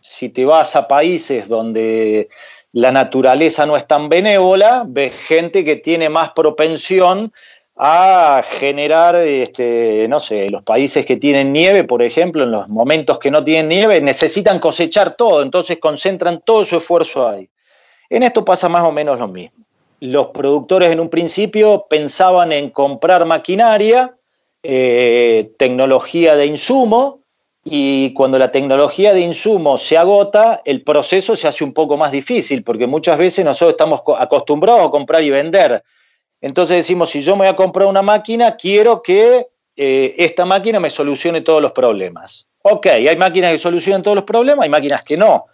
Si 0.00 0.28
te 0.28 0.44
vas 0.44 0.76
a 0.76 0.86
países 0.86 1.48
donde 1.48 2.28
la 2.72 2.92
naturaleza 2.92 3.66
no 3.66 3.76
es 3.76 3.86
tan 3.86 4.08
benévola, 4.08 4.84
ves 4.86 5.14
gente 5.26 5.64
que 5.64 5.76
tiene 5.76 6.08
más 6.08 6.30
propensión 6.30 7.32
a 7.76 8.42
generar, 8.58 9.16
este, 9.16 10.06
no 10.08 10.20
sé, 10.20 10.48
los 10.48 10.62
países 10.62 11.04
que 11.04 11.16
tienen 11.16 11.52
nieve, 11.52 11.84
por 11.84 12.02
ejemplo, 12.02 12.44
en 12.44 12.52
los 12.52 12.68
momentos 12.68 13.18
que 13.18 13.30
no 13.30 13.42
tienen 13.42 13.68
nieve, 13.68 14.00
necesitan 14.00 14.60
cosechar 14.60 15.16
todo, 15.16 15.42
entonces 15.42 15.78
concentran 15.78 16.40
todo 16.44 16.64
su 16.64 16.76
esfuerzo 16.76 17.28
ahí. 17.28 17.48
En 18.08 18.22
esto 18.22 18.44
pasa 18.44 18.68
más 18.68 18.84
o 18.84 18.92
menos 18.92 19.18
lo 19.18 19.26
mismo. 19.26 19.64
Los 20.00 20.28
productores 20.28 20.92
en 20.92 21.00
un 21.00 21.08
principio 21.08 21.86
pensaban 21.88 22.52
en 22.52 22.70
comprar 22.70 23.24
maquinaria, 23.24 24.14
eh, 24.62 25.50
tecnología 25.58 26.36
de 26.36 26.46
insumo, 26.46 27.20
y 27.64 28.12
cuando 28.12 28.38
la 28.38 28.52
tecnología 28.52 29.14
de 29.14 29.20
insumo 29.20 29.78
se 29.78 29.96
agota, 29.96 30.60
el 30.66 30.82
proceso 30.82 31.34
se 31.34 31.48
hace 31.48 31.64
un 31.64 31.72
poco 31.72 31.96
más 31.96 32.12
difícil, 32.12 32.62
porque 32.62 32.86
muchas 32.86 33.16
veces 33.18 33.44
nosotros 33.44 33.72
estamos 33.72 34.02
acostumbrados 34.18 34.86
a 34.86 34.90
comprar 34.90 35.24
y 35.24 35.30
vender 35.30 35.82
entonces 36.44 36.76
decimos, 36.76 37.08
si 37.08 37.22
yo 37.22 37.36
me 37.36 37.46
voy 37.46 37.48
a 37.48 37.56
comprar 37.56 37.88
una 37.88 38.02
máquina, 38.02 38.54
quiero 38.54 39.00
que 39.00 39.48
eh, 39.76 40.14
esta 40.18 40.44
máquina 40.44 40.78
me 40.78 40.90
solucione 40.90 41.40
todos 41.40 41.62
los 41.62 41.72
problemas. 41.72 42.48
Ok, 42.60 42.84
hay 42.88 43.16
máquinas 43.16 43.52
que 43.52 43.58
solucionan 43.58 44.02
todos 44.02 44.14
los 44.14 44.24
problemas, 44.24 44.64
hay 44.64 44.68
máquinas 44.68 45.02
que 45.02 45.16
no. 45.16 45.46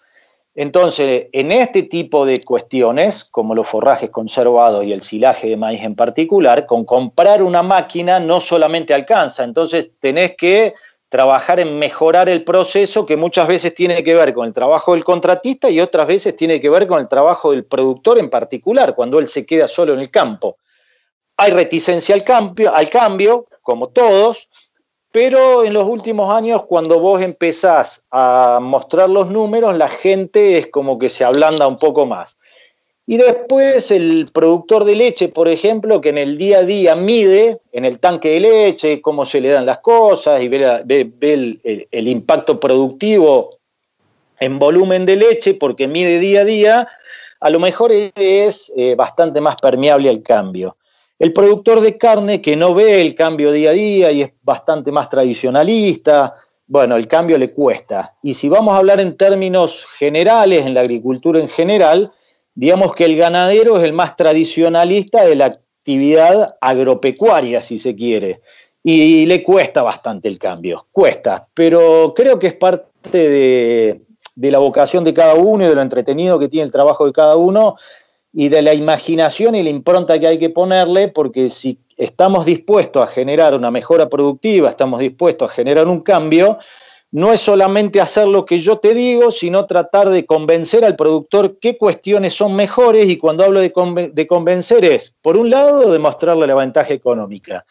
Entonces, 0.52 1.28
en 1.30 1.52
este 1.52 1.84
tipo 1.84 2.26
de 2.26 2.42
cuestiones, 2.42 3.24
como 3.24 3.54
los 3.54 3.68
forrajes 3.68 4.10
conservados 4.10 4.84
y 4.84 4.92
el 4.92 5.02
silaje 5.02 5.48
de 5.50 5.56
maíz 5.56 5.80
en 5.84 5.94
particular, 5.94 6.66
con 6.66 6.84
comprar 6.84 7.40
una 7.40 7.62
máquina 7.62 8.18
no 8.18 8.40
solamente 8.40 8.92
alcanza, 8.92 9.44
entonces 9.44 9.92
tenés 10.00 10.34
que 10.36 10.74
trabajar 11.08 11.60
en 11.60 11.78
mejorar 11.78 12.28
el 12.28 12.42
proceso 12.42 13.06
que 13.06 13.16
muchas 13.16 13.46
veces 13.46 13.76
tiene 13.76 14.02
que 14.02 14.16
ver 14.16 14.34
con 14.34 14.44
el 14.44 14.52
trabajo 14.52 14.94
del 14.94 15.04
contratista 15.04 15.70
y 15.70 15.78
otras 15.78 16.08
veces 16.08 16.34
tiene 16.34 16.60
que 16.60 16.68
ver 16.68 16.88
con 16.88 16.98
el 16.98 17.06
trabajo 17.06 17.52
del 17.52 17.64
productor 17.64 18.18
en 18.18 18.28
particular, 18.28 18.96
cuando 18.96 19.20
él 19.20 19.28
se 19.28 19.46
queda 19.46 19.68
solo 19.68 19.92
en 19.94 20.00
el 20.00 20.10
campo. 20.10 20.56
Hay 21.42 21.52
reticencia 21.52 22.14
al 22.14 22.22
cambio, 22.22 22.74
al 22.74 22.90
cambio, 22.90 23.46
como 23.62 23.88
todos, 23.88 24.50
pero 25.10 25.64
en 25.64 25.72
los 25.72 25.88
últimos 25.88 26.28
años, 26.28 26.64
cuando 26.66 27.00
vos 27.00 27.22
empezás 27.22 28.04
a 28.10 28.58
mostrar 28.60 29.08
los 29.08 29.30
números, 29.30 29.78
la 29.78 29.88
gente 29.88 30.58
es 30.58 30.66
como 30.66 30.98
que 30.98 31.08
se 31.08 31.24
ablanda 31.24 31.66
un 31.66 31.78
poco 31.78 32.04
más. 32.04 32.36
Y 33.06 33.16
después 33.16 33.90
el 33.90 34.28
productor 34.34 34.84
de 34.84 34.94
leche, 34.96 35.30
por 35.30 35.48
ejemplo, 35.48 36.02
que 36.02 36.10
en 36.10 36.18
el 36.18 36.36
día 36.36 36.58
a 36.58 36.62
día 36.62 36.94
mide 36.94 37.62
en 37.72 37.86
el 37.86 38.00
tanque 38.00 38.32
de 38.32 38.40
leche 38.40 39.00
cómo 39.00 39.24
se 39.24 39.40
le 39.40 39.48
dan 39.48 39.64
las 39.64 39.78
cosas 39.78 40.42
y 40.42 40.48
ve, 40.48 41.08
el, 41.90 42.08
impacto 42.08 42.60
productivo 42.60 43.60
en 44.40 44.58
volumen 44.58 45.06
de 45.06 45.16
leche, 45.16 45.54
porque 45.54 45.88
mide 45.88 46.18
día 46.18 46.42
a 46.42 46.44
día, 46.44 46.88
a 47.40 47.48
lo 47.48 47.60
mejor 47.60 47.92
es 47.92 48.70
eh, 48.76 48.94
bastante 48.94 49.40
más 49.40 49.56
permeable 49.56 50.10
al 50.10 50.22
cambio. 50.22 50.76
El 51.20 51.34
productor 51.34 51.82
de 51.82 51.98
carne 51.98 52.40
que 52.40 52.56
no 52.56 52.74
ve 52.74 53.02
el 53.02 53.14
cambio 53.14 53.52
día 53.52 53.70
a 53.70 53.74
día 53.74 54.10
y 54.10 54.22
es 54.22 54.32
bastante 54.42 54.90
más 54.90 55.10
tradicionalista, 55.10 56.34
bueno, 56.66 56.96
el 56.96 57.06
cambio 57.06 57.36
le 57.36 57.52
cuesta. 57.52 58.16
Y 58.22 58.32
si 58.32 58.48
vamos 58.48 58.72
a 58.72 58.78
hablar 58.78 59.00
en 59.00 59.18
términos 59.18 59.86
generales, 59.98 60.64
en 60.64 60.72
la 60.72 60.80
agricultura 60.80 61.38
en 61.38 61.48
general, 61.48 62.10
digamos 62.54 62.94
que 62.94 63.04
el 63.04 63.16
ganadero 63.16 63.76
es 63.76 63.84
el 63.84 63.92
más 63.92 64.16
tradicionalista 64.16 65.22
de 65.22 65.36
la 65.36 65.44
actividad 65.44 66.56
agropecuaria, 66.58 67.60
si 67.60 67.78
se 67.78 67.94
quiere. 67.94 68.40
Y 68.82 69.26
le 69.26 69.42
cuesta 69.42 69.82
bastante 69.82 70.26
el 70.26 70.38
cambio, 70.38 70.86
cuesta, 70.90 71.46
pero 71.52 72.14
creo 72.16 72.38
que 72.38 72.46
es 72.46 72.54
parte 72.54 73.18
de, 74.34 74.50
la 74.50 74.58
vocación 74.58 75.04
de 75.04 75.12
cada 75.12 75.34
uno 75.34 75.66
y 75.66 75.68
de 75.68 75.74
lo 75.74 75.82
entretenido 75.82 76.38
que 76.38 76.48
tiene 76.48 76.64
el 76.64 76.72
trabajo 76.72 77.04
de 77.04 77.12
cada 77.12 77.36
uno 77.36 77.76
y 78.32 78.48
de 78.48 78.62
la 78.62 78.74
imaginación 78.74 79.54
y 79.54 79.62
la 79.62 79.70
impronta 79.70 80.18
que 80.18 80.26
hay 80.26 80.38
que 80.38 80.50
ponerle, 80.50 81.08
porque 81.08 81.50
si 81.50 81.78
estamos 81.96 82.46
dispuestos 82.46 83.02
a 83.02 83.10
generar 83.10 83.54
una 83.54 83.70
mejora 83.70 84.08
productiva, 84.08 84.70
estamos 84.70 85.00
dispuestos 85.00 85.50
a 85.50 85.54
generar 85.54 85.88
un 85.88 86.00
cambio, 86.00 86.58
no 87.12 87.32
es 87.32 87.40
solamente 87.40 88.00
hacer 88.00 88.28
lo 88.28 88.44
que 88.46 88.60
yo 88.60 88.78
te 88.78 88.94
digo, 88.94 89.32
sino 89.32 89.66
tratar 89.66 90.10
de 90.10 90.26
convencer 90.26 90.84
al 90.84 90.94
productor 90.94 91.58
qué 91.58 91.76
cuestiones 91.76 92.34
son 92.34 92.54
mejores 92.54 93.08
y 93.08 93.16
cuando 93.16 93.44
hablo 93.44 93.60
de, 93.60 93.72
convencer 94.28 94.84
es, 94.84 95.16
por 95.20 95.36
un 95.36 95.50
lado, 95.50 95.90
demostrarle 95.90 96.46
la 96.46 96.54
ventaja 96.54 96.94
económica 96.94 97.64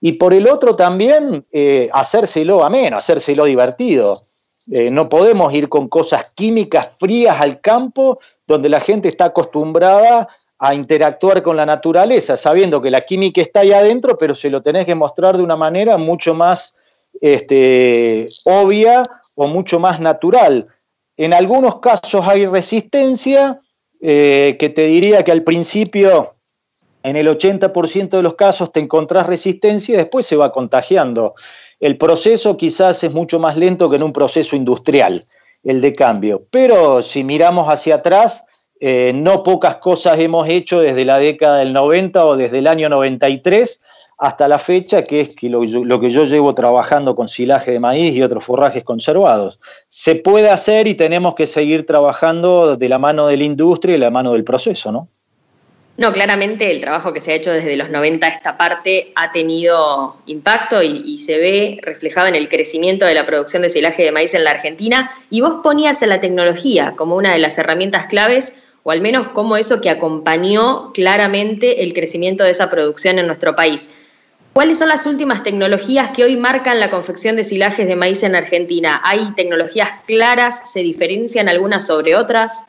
y 0.00 0.12
por 0.12 0.34
el 0.34 0.46
otro 0.46 0.76
también 0.76 1.46
eh, 1.50 1.88
hacérselo 1.94 2.62
ameno, 2.62 2.98
hacérselo 2.98 3.46
divertido. 3.46 4.26
Eh, 4.70 4.90
no 4.90 5.08
podemos 5.08 5.52
ir 5.52 5.68
con 5.68 5.88
cosas 5.88 6.26
químicas 6.34 6.92
frías 6.98 7.40
al 7.40 7.60
campo 7.60 8.18
donde 8.46 8.68
la 8.68 8.80
gente 8.80 9.08
está 9.08 9.26
acostumbrada 9.26 10.28
a 10.58 10.74
interactuar 10.74 11.42
con 11.42 11.56
la 11.56 11.66
naturaleza, 11.66 12.36
sabiendo 12.36 12.80
que 12.80 12.90
la 12.90 13.02
química 13.02 13.42
está 13.42 13.60
ahí 13.60 13.72
adentro, 13.72 14.16
pero 14.16 14.34
se 14.34 14.48
lo 14.48 14.62
tenés 14.62 14.86
que 14.86 14.94
mostrar 14.94 15.36
de 15.36 15.42
una 15.42 15.56
manera 15.56 15.98
mucho 15.98 16.32
más 16.32 16.76
este, 17.20 18.28
obvia 18.44 19.02
o 19.34 19.46
mucho 19.46 19.78
más 19.78 20.00
natural. 20.00 20.68
En 21.16 21.34
algunos 21.34 21.80
casos 21.80 22.26
hay 22.26 22.46
resistencia, 22.46 23.60
eh, 24.00 24.56
que 24.58 24.68
te 24.68 24.86
diría 24.86 25.22
que 25.22 25.32
al 25.32 25.42
principio, 25.42 26.34
en 27.02 27.16
el 27.16 27.28
80% 27.28 28.16
de 28.16 28.22
los 28.22 28.34
casos, 28.34 28.72
te 28.72 28.80
encontrás 28.80 29.26
resistencia 29.26 29.94
y 29.94 29.98
después 29.98 30.26
se 30.26 30.36
va 30.36 30.52
contagiando. 30.52 31.34
El 31.84 31.98
proceso 31.98 32.56
quizás 32.56 33.04
es 33.04 33.12
mucho 33.12 33.38
más 33.38 33.58
lento 33.58 33.90
que 33.90 33.96
en 33.96 34.02
un 34.02 34.14
proceso 34.14 34.56
industrial, 34.56 35.26
el 35.62 35.82
de 35.82 35.94
cambio. 35.94 36.46
Pero 36.50 37.02
si 37.02 37.22
miramos 37.24 37.68
hacia 37.68 37.96
atrás, 37.96 38.46
eh, 38.80 39.12
no 39.14 39.42
pocas 39.42 39.76
cosas 39.76 40.18
hemos 40.18 40.48
hecho 40.48 40.80
desde 40.80 41.04
la 41.04 41.18
década 41.18 41.58
del 41.58 41.74
90 41.74 42.24
o 42.24 42.38
desde 42.38 42.60
el 42.60 42.68
año 42.68 42.88
93 42.88 43.82
hasta 44.16 44.48
la 44.48 44.58
fecha, 44.58 45.04
que 45.04 45.20
es 45.20 45.28
que 45.36 45.50
lo, 45.50 45.62
lo, 45.62 46.00
que 46.00 46.10
yo 46.10 46.24
llevo 46.24 46.54
trabajando 46.54 47.14
con 47.14 47.28
silaje 47.28 47.72
de 47.72 47.80
maíz 47.80 48.14
y 48.14 48.22
otros 48.22 48.44
forrajes 48.44 48.82
conservados. 48.82 49.60
Se 49.88 50.14
puede 50.14 50.48
hacer 50.48 50.88
y 50.88 50.94
tenemos 50.94 51.34
que 51.34 51.46
seguir 51.46 51.84
trabajando 51.84 52.78
de 52.78 52.88
la 52.88 52.98
mano 52.98 53.26
de 53.26 53.36
la 53.36 53.44
industria 53.44 53.92
y 53.92 54.00
de 54.00 54.06
la 54.06 54.10
mano 54.10 54.32
del 54.32 54.44
proceso, 54.44 54.90
¿no? 54.90 55.10
No, 55.96 56.12
claramente 56.12 56.72
el 56.72 56.80
trabajo 56.80 57.12
que 57.12 57.20
se 57.20 57.30
ha 57.30 57.34
hecho 57.36 57.52
desde 57.52 57.76
los 57.76 57.88
90 57.88 58.26
a 58.26 58.30
esta 58.30 58.56
parte 58.56 59.12
ha 59.14 59.30
tenido 59.30 60.16
impacto 60.26 60.82
y, 60.82 61.18
se 61.18 61.38
ve 61.38 61.78
reflejado 61.82 62.26
en 62.26 62.34
el 62.34 62.48
crecimiento 62.48 63.06
de 63.06 63.14
la 63.14 63.24
producción 63.24 63.62
de 63.62 63.70
silaje 63.70 64.02
de 64.02 64.10
maíz 64.10 64.34
en 64.34 64.42
la 64.42 64.50
Argentina. 64.50 65.12
Y 65.30 65.40
vos 65.40 65.58
ponías 65.62 66.02
a 66.02 66.08
la 66.08 66.18
tecnología 66.18 66.94
como 66.96 67.14
una 67.14 67.32
de 67.32 67.38
las 67.38 67.58
herramientas 67.58 68.06
claves, 68.06 68.54
o 68.82 68.90
al 68.90 69.00
menos 69.00 69.28
como 69.28 69.56
eso 69.56 69.80
que 69.80 69.88
acompañó 69.88 70.92
claramente 70.92 71.84
el 71.84 71.94
crecimiento 71.94 72.42
de 72.42 72.50
esa 72.50 72.68
producción 72.70 73.20
en 73.20 73.28
nuestro 73.28 73.54
país. 73.54 73.94
¿Cuáles 74.52 74.78
son 74.78 74.88
las 74.88 75.06
últimas 75.06 75.44
tecnologías 75.44 76.10
que 76.10 76.24
hoy 76.24 76.36
marcan 76.36 76.80
la 76.80 76.90
confección 76.90 77.36
de 77.36 77.44
silajes 77.44 77.86
de 77.86 77.94
maíz 77.94 78.24
en 78.24 78.34
Argentina? 78.34 79.00
¿Hay 79.04 79.32
tecnologías 79.36 79.90
claras? 80.06 80.72
¿Se 80.72 80.80
diferencian 80.80 81.48
algunas 81.48 81.86
sobre 81.86 82.16
otras? 82.16 82.66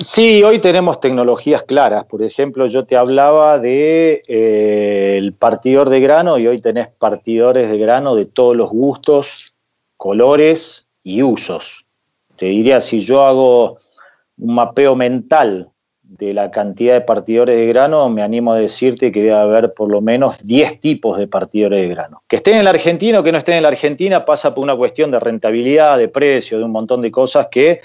Sí, 0.00 0.42
hoy 0.42 0.58
tenemos 0.58 0.98
tecnologías 0.98 1.62
claras. 1.62 2.04
Por 2.06 2.22
ejemplo, 2.22 2.66
yo 2.66 2.84
te 2.84 2.96
hablaba 2.96 3.58
de 3.58 4.22
eh, 4.26 5.16
el 5.16 5.32
partidor 5.34 5.88
de 5.88 6.00
grano 6.00 6.38
y 6.38 6.46
hoy 6.48 6.60
tenés 6.60 6.88
partidores 6.88 7.70
de 7.70 7.78
grano 7.78 8.16
de 8.16 8.26
todos 8.26 8.56
los 8.56 8.70
gustos, 8.70 9.54
colores 9.96 10.88
y 11.02 11.22
usos. 11.22 11.86
Te 12.36 12.46
diría, 12.46 12.80
si 12.80 13.00
yo 13.00 13.24
hago 13.24 13.78
un 14.38 14.54
mapeo 14.54 14.96
mental 14.96 15.70
de 16.02 16.32
la 16.32 16.50
cantidad 16.50 16.94
de 16.94 17.00
partidores 17.00 17.56
de 17.56 17.66
grano, 17.66 18.08
me 18.08 18.22
animo 18.22 18.52
a 18.52 18.58
decirte 18.58 19.12
que 19.12 19.22
debe 19.22 19.34
haber 19.34 19.74
por 19.74 19.90
lo 19.90 20.00
menos 20.00 20.44
10 20.44 20.80
tipos 20.80 21.18
de 21.18 21.28
partidores 21.28 21.80
de 21.80 21.94
grano. 21.94 22.22
Que 22.28 22.36
estén 22.36 22.56
en 22.56 22.64
la 22.64 22.70
Argentina 22.70 23.20
o 23.20 23.22
que 23.22 23.32
no 23.32 23.38
estén 23.38 23.56
en 23.56 23.62
la 23.62 23.68
Argentina 23.68 24.24
pasa 24.24 24.54
por 24.54 24.64
una 24.64 24.76
cuestión 24.76 25.10
de 25.10 25.20
rentabilidad, 25.20 25.98
de 25.98 26.08
precio, 26.08 26.58
de 26.58 26.64
un 26.64 26.72
montón 26.72 27.00
de 27.00 27.10
cosas 27.10 27.48
que 27.50 27.80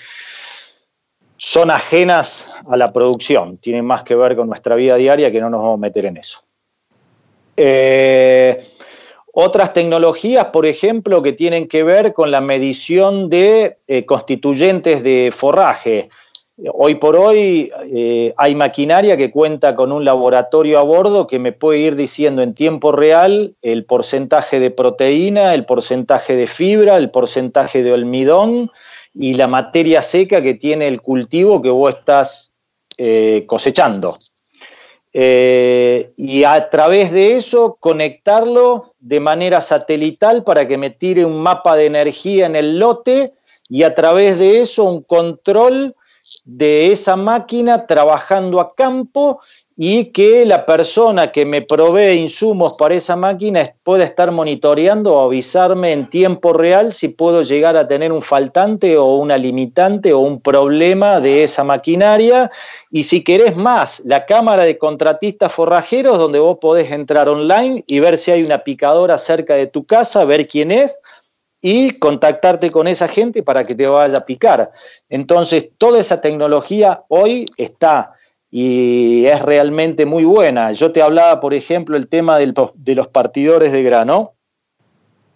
son 1.40 1.72
ajenas 1.72 2.52
a 2.70 2.76
la 2.76 2.92
producción, 2.92 3.58
tienen 3.58 3.86
más 3.86 4.04
que 4.04 4.14
ver 4.14 4.36
con 4.36 4.48
nuestra 4.48 4.76
vida 4.76 4.98
diaria 4.98 5.32
que 5.32 5.40
no 5.40 5.50
nos 5.50 5.62
vamos 5.62 5.78
a 5.78 5.82
meter 5.82 6.06
en 6.06 6.18
eso. 6.18 6.42
Eh, 7.56 8.62
otras 9.34 9.72
tecnologías, 9.72 10.48
por 10.48 10.66
ejemplo, 10.66 11.24
que 11.24 11.32
tienen 11.32 11.70
que 11.70 11.84
ver 11.84 12.14
con 12.14 12.30
la 12.30 12.42
medición 12.42 13.30
de 13.30 13.78
eh, 13.88 14.06
constituyentes 14.06 15.02
de 15.02 15.32
forraje. 15.34 16.10
Hoy 16.74 16.96
por 16.96 17.16
hoy 17.16 17.72
eh, 17.94 18.34
hay 18.36 18.54
maquinaria 18.54 19.16
que 19.16 19.32
cuenta 19.32 19.76
con 19.76 19.94
un 19.94 20.04
laboratorio 20.04 20.78
a 20.78 20.84
bordo 20.84 21.26
que 21.26 21.40
me 21.40 21.54
puede 21.54 21.80
ir 21.80 21.96
diciendo 21.96 22.42
en 22.42 22.54
tiempo 22.54 22.92
real 22.92 23.56
el 23.62 23.86
porcentaje 23.86 24.60
de 24.60 24.72
proteína, 24.72 25.54
el 25.54 25.64
porcentaje 25.64 26.36
de 26.36 26.48
fibra, 26.48 26.98
el 26.98 27.12
porcentaje 27.12 27.82
de 27.82 27.94
almidón, 27.94 28.72
y 29.14 29.34
la 29.34 29.48
materia 29.48 30.02
seca 30.02 30.42
que 30.42 30.54
tiene 30.54 30.88
el 30.88 31.02
cultivo 31.02 31.62
que 31.62 31.70
vos 31.70 31.96
estás 31.96 32.56
eh, 32.98 33.44
cosechando. 33.48 34.18
Eh, 35.12 36.12
y 36.18 36.44
a 36.44 36.70
través 36.70 37.12
de 37.12 37.36
eso 37.36 37.78
conectarlo 37.80 38.94
de 39.00 39.20
manera 39.20 39.60
satelital 39.60 40.44
para 40.44 40.68
que 40.68 40.78
me 40.78 40.92
tire 40.92 41.26
un 41.26 41.42
mapa 41.42 41.76
de 41.76 41.88
energía 41.88 42.46
en 42.46 42.56
el 42.56 42.78
lote 42.78 43.34
y 43.68 43.84
a 43.84 43.96
través 43.96 44.38
de 44.38 44.62
eso 44.62 44.84
un 44.84 45.02
control 45.02 45.96
de 46.46 46.92
esa 46.92 47.16
máquina 47.16 47.88
trabajando 47.88 48.60
a 48.60 48.76
campo 48.76 49.40
y 49.82 50.08
que 50.12 50.46
la 50.46 50.66
persona 50.66 51.32
que 51.32 51.46
me 51.46 51.62
provee 51.62 52.20
insumos 52.20 52.74
para 52.74 52.96
esa 52.96 53.16
máquina 53.16 53.74
pueda 53.82 54.04
estar 54.04 54.30
monitoreando 54.30 55.14
o 55.14 55.22
avisarme 55.22 55.94
en 55.94 56.10
tiempo 56.10 56.52
real 56.52 56.92
si 56.92 57.08
puedo 57.08 57.44
llegar 57.44 57.78
a 57.78 57.88
tener 57.88 58.12
un 58.12 58.22
faltante 58.22 58.98
o 58.98 59.16
una 59.16 59.38
limitante 59.38 60.12
o 60.12 60.20
un 60.20 60.42
problema 60.42 61.22
de 61.22 61.46
esa 61.46 61.64
maquinaria. 61.64 62.52
Y 62.92 63.04
si 63.04 63.24
querés 63.24 63.56
más, 63.56 64.02
la 64.04 64.26
cámara 64.26 64.64
de 64.64 64.78
contratistas 64.78 65.54
forrajeros 65.54 66.18
donde 66.18 66.40
vos 66.40 66.58
podés 66.60 66.92
entrar 66.92 67.30
online 67.30 67.86
y 67.88 68.02
ver 68.02 68.18
si 68.18 68.32
hay 68.32 68.44
una 68.44 68.66
picadora 68.66 69.18
cerca 69.18 69.54
de 69.54 69.68
tu 69.68 69.86
casa, 69.86 70.26
ver 70.26 70.50
quién 70.50 70.72
es 70.72 71.00
y 71.62 71.92
contactarte 71.92 72.70
con 72.70 72.86
esa 72.90 73.08
gente 73.08 73.44
para 73.44 73.66
que 73.66 73.76
te 73.76 73.88
vaya 73.88 74.18
a 74.18 74.26
picar. 74.26 74.72
Entonces, 75.08 75.70
toda 75.78 76.00
esa 76.02 76.20
tecnología 76.20 77.04
hoy 77.08 77.46
está 77.56 78.14
y 78.52 79.26
es 79.26 79.42
realmente 79.42 80.06
muy 80.06 80.24
buena. 80.24 80.72
Yo 80.72 80.92
te 80.92 81.02
hablaba, 81.02 81.40
por 81.40 81.54
ejemplo, 81.54 81.96
el 81.96 82.08
tema 82.08 82.38
de 82.40 82.96
los 82.96 83.08
partidores 83.08 83.72
de 83.72 83.84
grano. 83.84 84.34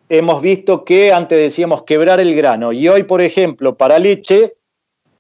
Hemos 0.10 0.42
visto 0.42 0.84
que 0.84 1.14
antes 1.14 1.38
decíamos 1.38 1.84
quebrar 1.84 2.20
el 2.20 2.36
grano 2.36 2.72
y 2.72 2.88
hoy, 2.88 3.04
por 3.04 3.22
ejemplo, 3.22 3.76
para 3.78 4.00
leche, 4.00 4.56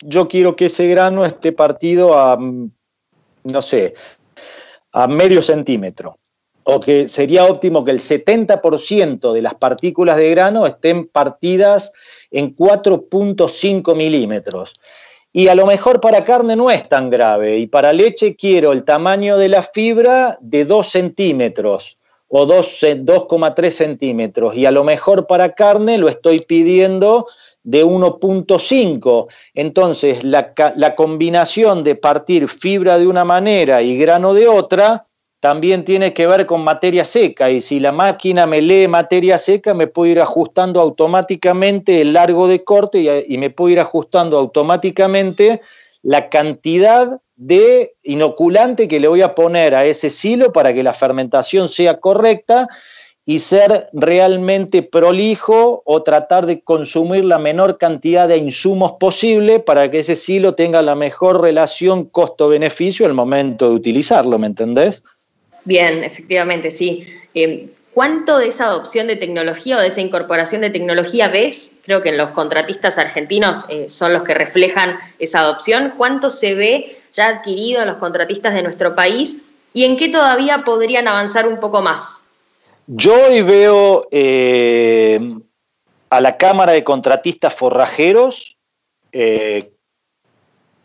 yo 0.01 0.27
quiero 0.27 0.55
que 0.55 0.65
ese 0.65 0.87
grano 0.87 1.25
esté 1.25 1.51
partido 1.51 2.17
a, 2.17 2.37
no 2.37 3.61
sé, 3.61 3.93
a 4.91 5.07
medio 5.07 5.41
centímetro. 5.41 6.17
O 6.65 6.79
que 6.79 7.09
sería 7.09 7.45
óptimo 7.45 7.83
que 7.83 7.91
el 7.91 7.99
70% 7.99 9.33
de 9.33 9.41
las 9.41 9.55
partículas 9.55 10.15
de 10.15 10.29
grano 10.29 10.65
estén 10.65 11.07
partidas 11.07 11.91
en 12.31 12.55
4.5 12.55 13.95
milímetros. 13.95 14.73
Y 15.35 15.47
a 15.47 15.55
lo 15.55 15.65
mejor 15.65 15.99
para 15.99 16.23
carne 16.23 16.55
no 16.55 16.69
es 16.69 16.87
tan 16.87 17.09
grave. 17.09 17.57
Y 17.57 17.65
para 17.65 17.91
leche 17.91 18.35
quiero 18.35 18.71
el 18.71 18.83
tamaño 18.83 19.37
de 19.37 19.49
la 19.49 19.63
fibra 19.63 20.37
de 20.39 20.63
2 20.63 20.87
centímetros 20.87 21.97
o 22.27 22.45
2,3 22.45 23.69
centímetros. 23.71 24.55
Y 24.55 24.67
a 24.67 24.71
lo 24.71 24.83
mejor 24.83 25.25
para 25.25 25.53
carne 25.53 25.97
lo 25.97 26.07
estoy 26.07 26.39
pidiendo 26.39 27.25
de 27.63 27.83
1.5. 27.83 29.27
Entonces, 29.55 30.23
la, 30.23 30.53
la, 30.75 30.93
combinación 30.93 31.83
de 31.83 31.95
partir 31.95 32.47
fibra 32.47 32.99
de 32.99 33.07
una 33.07 33.25
manera 33.25 33.81
y 33.81 33.97
grano 33.97 34.35
de 34.35 34.47
otra 34.47 35.07
también 35.43 35.83
tiene 35.83 36.13
que 36.13 36.25
ver 36.25 36.45
con 36.45 36.63
materia 36.63 37.03
seca 37.03 37.51
y 37.51 37.59
si 37.59 37.81
la 37.81 37.91
máquina 37.91 38.47
me 38.47 38.61
lee 38.61 38.87
materia 38.87 39.37
seca 39.37 39.73
me 39.73 39.87
puedo 39.87 40.09
ir 40.09 40.21
ajustando 40.21 40.79
automáticamente 40.79 41.99
el 41.99 42.13
largo 42.13 42.47
de 42.47 42.63
corte 42.63 43.25
y, 43.27 43.37
me 43.37 43.49
puedo 43.49 43.73
ir 43.73 43.81
ajustando 43.81 44.37
automáticamente 44.37 45.59
la 46.01 46.29
cantidad 46.29 47.19
de 47.35 47.93
inoculante 48.03 48.87
que 48.87 49.01
le 49.01 49.09
voy 49.09 49.21
a 49.21 49.35
poner 49.35 49.75
a 49.75 49.83
ese 49.83 50.09
silo 50.09 50.53
para 50.53 50.73
que 50.73 50.81
la 50.81 50.93
fermentación 50.93 51.67
sea 51.67 51.99
correcta 51.99 52.69
y 53.25 53.39
ser 53.39 53.89
realmente 53.91 54.81
prolijo 54.81 55.83
o 55.85 56.03
tratar 56.03 56.45
de 56.45 56.61
consumir 56.61 57.25
la 57.25 57.37
menor 57.37 57.77
cantidad 57.77 58.29
de 58.29 58.37
insumos 58.37 58.93
posible 58.93 59.59
para 59.59 59.91
que 59.91 59.99
ese 59.99 60.15
silo 60.15 60.55
tenga 60.55 60.81
la 60.81 60.95
mejor 60.95 61.41
relación 61.41 62.05
costo-beneficio 62.05 63.05
al 63.05 63.13
momento 63.13 63.67
de 63.67 63.75
utilizarlo, 63.75 64.39
¿me 64.39 64.47
entendés? 64.47 65.03
Bien, 65.65 66.03
efectivamente, 66.03 66.71
sí. 66.71 67.07
Eh, 67.33 67.69
¿Cuánto 67.93 68.39
de 68.39 68.47
esa 68.47 68.65
adopción 68.65 69.05
de 69.05 69.15
tecnología 69.15 69.77
o 69.77 69.79
de 69.79 69.87
esa 69.87 70.01
incorporación 70.01 70.61
de 70.61 70.71
tecnología 70.71 71.27
ves? 71.27 71.75
Creo 71.83 72.01
que 72.01 72.09
en 72.09 72.17
los 72.17 72.31
contratistas 72.31 72.97
argentinos 72.97 73.67
eh, 73.69 73.87
son 73.87 74.13
los 74.13 74.23
que 74.23 74.33
reflejan 74.33 74.97
esa 75.19 75.41
adopción. 75.41 75.93
¿Cuánto 75.95 76.31
se 76.31 76.55
ve 76.55 76.97
ya 77.11 77.27
adquirido 77.27 77.83
en 77.83 77.89
los 77.89 77.97
contratistas 77.97 78.55
de 78.55 78.63
nuestro 78.63 78.95
país? 78.95 79.43
¿Y 79.73 79.85
en 79.85 79.95
qué 79.95 80.09
todavía 80.09 80.63
podrían 80.63 81.07
avanzar 81.07 81.47
un 81.47 81.59
poco 81.59 81.83
más? 81.83 82.25
Yo 82.87 83.13
hoy 83.27 83.43
veo 83.43 84.07
eh, 84.11 85.19
a 86.09 86.19
la 86.19 86.37
Cámara 86.37 86.71
de 86.73 86.83
Contratistas 86.83 87.53
Forrajeros, 87.53 88.57
eh, 89.11 89.71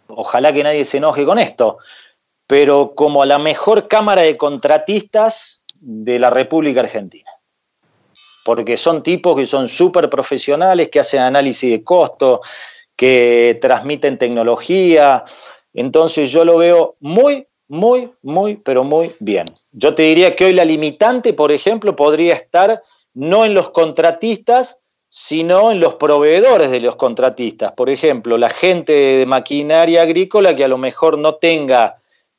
ojalá 0.09 0.53
que 0.53 0.63
nadie 0.63 0.85
se 0.85 0.99
enoje 0.99 1.25
con 1.25 1.39
esto, 1.39 1.79
pero 2.49 2.95
como 2.97 3.23
a 3.23 3.27
la 3.27 3.39
mejor 3.39 3.89
Cámara 3.89 4.23
de 4.23 4.39
Contratistas 4.39 5.63
de 5.75 6.19
la 6.19 6.31
República 6.31 6.81
Argentina. 6.81 7.31
Porque 8.43 8.79
son 8.79 9.03
tipos 9.03 9.37
que 9.37 9.47
son 9.47 9.69
súper 9.69 10.09
profesionales, 10.09 10.89
que 10.89 10.99
hacen 10.99 11.21
análisis 11.21 11.71
de 11.71 11.85
costo, 11.85 12.41
que 12.97 13.59
transmiten 13.61 14.17
tecnología. 14.17 15.25
Entonces 15.75 16.33
yo 16.33 16.47
lo 16.47 16.57
veo 16.57 16.97
muy, 17.01 17.47
muy, 17.69 18.13
muy, 18.23 18.57
pero 18.57 18.83
muy 18.83 19.15
bien. 19.21 19.45
Yo 19.71 19.95
te 19.95 20.05
diría 20.05 20.35
que 20.35 20.47
hoy 20.47 20.55
la 20.55 20.65
limitante, 20.65 21.35
por 21.35 21.53
ejemplo, 21.53 21.95
podría 21.95 22.33
estar 22.33 22.83
no 23.13 23.45
en 23.45 23.53
los 23.53 23.73
contratistas, 23.73 24.81
sino 25.11 25.71
en 25.71 25.81
los 25.81 25.97
proveedores 25.97 26.71
de 26.71 26.81
los 26.81 26.97
contratistas. 26.97 27.73
Por 27.73 27.91
ejemplo, 27.91 28.39
la 28.39 28.49
gente 28.49 28.93
de 28.93 29.27
maquinaria 29.27 30.01
agrícola 30.01 30.57
que 30.57 30.65
a 30.65 30.69
lo 30.69 30.79
mejor 30.79 31.19
no 31.19 31.35
tenga 31.35 31.99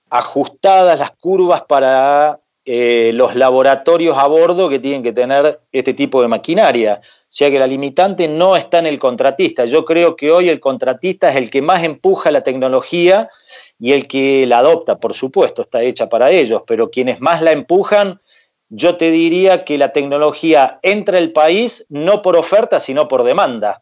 ajustadas 0.09 0.99
las 0.99 1.11
curvas 1.11 1.63
para 1.63 2.39
eh, 2.65 3.11
los 3.13 3.35
laboratorios 3.35 4.17
a 4.17 4.27
bordo 4.27 4.69
que 4.69 4.79
tienen 4.79 5.01
que 5.01 5.13
tener 5.13 5.59
este 5.71 5.93
tipo 5.93 6.21
de 6.21 6.27
maquinaria. 6.27 7.01
O 7.03 7.25
sea 7.27 7.49
que 7.49 7.57
la 7.57 7.65
limitante 7.65 8.27
no 8.27 8.55
está 8.55 8.79
en 8.79 8.85
el 8.85 8.99
contratista. 8.99 9.65
Yo 9.65 9.85
creo 9.85 10.15
que 10.15 10.31
hoy 10.31 10.49
el 10.49 10.59
contratista 10.59 11.29
es 11.29 11.35
el 11.35 11.49
que 11.49 11.61
más 11.61 11.83
empuja 11.83 12.31
la 12.31 12.43
tecnología 12.43 13.29
y 13.79 13.93
el 13.93 14.07
que 14.07 14.45
la 14.45 14.59
adopta, 14.59 14.99
por 14.99 15.13
supuesto, 15.13 15.63
está 15.63 15.81
hecha 15.81 16.09
para 16.09 16.31
ellos, 16.31 16.63
pero 16.67 16.91
quienes 16.91 17.21
más 17.21 17.41
la 17.41 17.53
empujan, 17.53 18.21
yo 18.69 18.97
te 18.97 19.09
diría 19.09 19.63
que 19.65 19.77
la 19.77 19.91
tecnología 19.91 20.79
entra 20.83 21.17
al 21.17 21.31
país 21.31 21.87
no 21.89 22.21
por 22.21 22.35
oferta, 22.35 22.79
sino 22.79 23.07
por 23.07 23.23
demanda. 23.23 23.81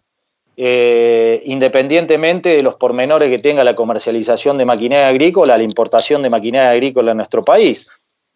Eh, 0.60 1.42
independientemente 1.46 2.50
de 2.50 2.64
los 2.64 2.76
pormenores 2.76 3.30
que 3.30 3.38
tenga 3.38 3.64
la 3.64 3.76
comercialización 3.76 4.58
de 4.58 4.66
maquinaria 4.66 5.08
agrícola, 5.08 5.56
la 5.56 5.64
importación 5.64 6.24
de 6.24 6.32
maquinaria 6.32 6.72
agrícola 6.72 7.12
en 7.12 7.18
nuestro 7.18 7.44
país. 7.44 7.88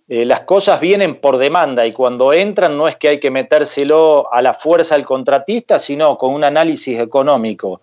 Eh, 0.07 0.25
las 0.25 0.41
cosas 0.41 0.79
vienen 0.79 1.15
por 1.15 1.37
demanda 1.37 1.85
y 1.85 1.93
cuando 1.93 2.31
entran 2.31 2.77
no 2.77 2.87
es 2.87 2.95
que 2.95 3.07
hay 3.07 3.19
que 3.19 3.31
metérselo 3.31 4.31
a 4.31 4.41
la 4.41 4.53
fuerza 4.53 4.93
al 4.95 5.03
contratista, 5.03 5.79
sino 5.79 6.17
con 6.17 6.33
un 6.33 6.43
análisis 6.43 6.99
económico 6.99 7.81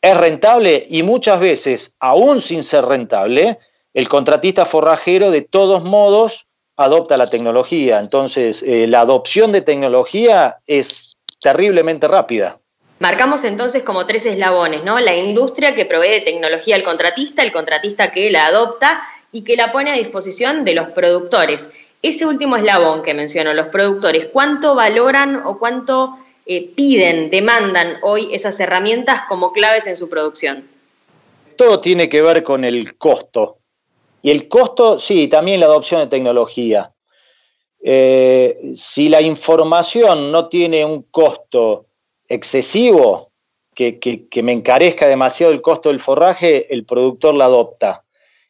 es 0.00 0.16
rentable 0.16 0.86
y 0.88 1.02
muchas 1.02 1.40
veces, 1.40 1.96
aún 1.98 2.40
sin 2.40 2.62
ser 2.62 2.84
rentable, 2.84 3.58
el 3.94 4.08
contratista 4.08 4.64
forrajero 4.64 5.30
de 5.30 5.42
todos 5.42 5.82
modos 5.82 6.46
adopta 6.76 7.16
la 7.16 7.28
tecnología. 7.28 7.98
Entonces, 7.98 8.62
eh, 8.62 8.86
la 8.86 9.00
adopción 9.00 9.50
de 9.50 9.62
tecnología 9.62 10.58
es 10.66 11.16
terriblemente 11.40 12.06
rápida. 12.06 12.60
Marcamos 12.98 13.44
entonces 13.44 13.84
como 13.84 14.06
tres 14.06 14.26
eslabones, 14.26 14.82
¿no? 14.82 14.98
La 14.98 15.16
industria 15.16 15.74
que 15.74 15.84
provee 15.84 16.24
tecnología 16.24 16.74
al 16.74 16.82
contratista, 16.82 17.42
el 17.42 17.52
contratista 17.52 18.10
que 18.10 18.30
la 18.30 18.46
adopta 18.46 19.02
y 19.30 19.44
que 19.44 19.56
la 19.56 19.70
pone 19.70 19.90
a 19.90 19.94
disposición 19.94 20.64
de 20.64 20.74
los 20.74 20.88
productores. 20.88 21.70
Ese 22.02 22.26
último 22.26 22.56
eslabón 22.56 23.02
que 23.02 23.14
menciono, 23.14 23.54
los 23.54 23.68
productores, 23.68 24.26
¿cuánto 24.26 24.74
valoran 24.74 25.42
o 25.44 25.58
cuánto 25.58 26.18
eh, 26.46 26.70
piden, 26.74 27.30
demandan 27.30 27.98
hoy 28.02 28.28
esas 28.32 28.58
herramientas 28.58 29.22
como 29.28 29.52
claves 29.52 29.86
en 29.86 29.96
su 29.96 30.08
producción? 30.08 30.68
Todo 31.56 31.80
tiene 31.80 32.08
que 32.08 32.22
ver 32.22 32.42
con 32.42 32.64
el 32.64 32.96
costo. 32.96 33.58
Y 34.22 34.30
el 34.30 34.48
costo, 34.48 34.98
sí, 34.98 35.28
también 35.28 35.60
la 35.60 35.66
adopción 35.66 36.00
de 36.00 36.06
tecnología. 36.08 36.92
Eh, 37.80 38.56
si 38.74 39.08
la 39.08 39.20
información 39.20 40.32
no 40.32 40.48
tiene 40.48 40.84
un 40.84 41.02
costo 41.02 41.87
excesivo, 42.28 43.32
que, 43.74 43.98
que, 44.00 44.42
me 44.42 44.52
encarezca 44.52 45.06
demasiado 45.06 45.52
el 45.52 45.62
costo 45.62 45.88
del 45.88 46.00
forraje, 46.00 46.72
el 46.74 46.84
productor 46.84 47.34
la 47.34 47.44
adopta. 47.44 48.04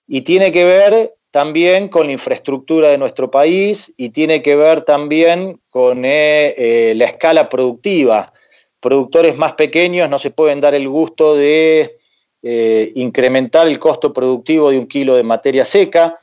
Y 0.06 0.22
tiene 0.22 0.52
que 0.52 0.64
ver 0.64 1.14
también 1.30 1.88
con 1.88 2.06
la 2.06 2.12
infraestructura 2.12 2.88
de 2.88 2.98
nuestro 2.98 3.30
país 3.30 3.92
y 3.96 4.08
tiene 4.10 4.42
que 4.42 4.56
ver 4.56 4.82
también 4.82 5.60
con 5.68 6.04
eh, 6.04 6.54
eh, 6.56 6.94
la 6.96 7.04
escala 7.04 7.48
productiva. 7.48 8.32
Productores 8.80 9.36
más 9.36 9.52
pequeños 9.52 10.08
no 10.08 10.18
se 10.18 10.30
pueden 10.30 10.60
dar 10.60 10.74
el 10.74 10.88
gusto 10.88 11.34
de 11.34 11.96
eh, 12.42 12.92
incrementar 12.94 13.66
el 13.66 13.78
costo 13.78 14.12
productivo 14.12 14.70
de 14.70 14.78
un 14.78 14.86
kilo 14.86 15.14
de 15.16 15.24
materia 15.24 15.64
seca. 15.64 16.18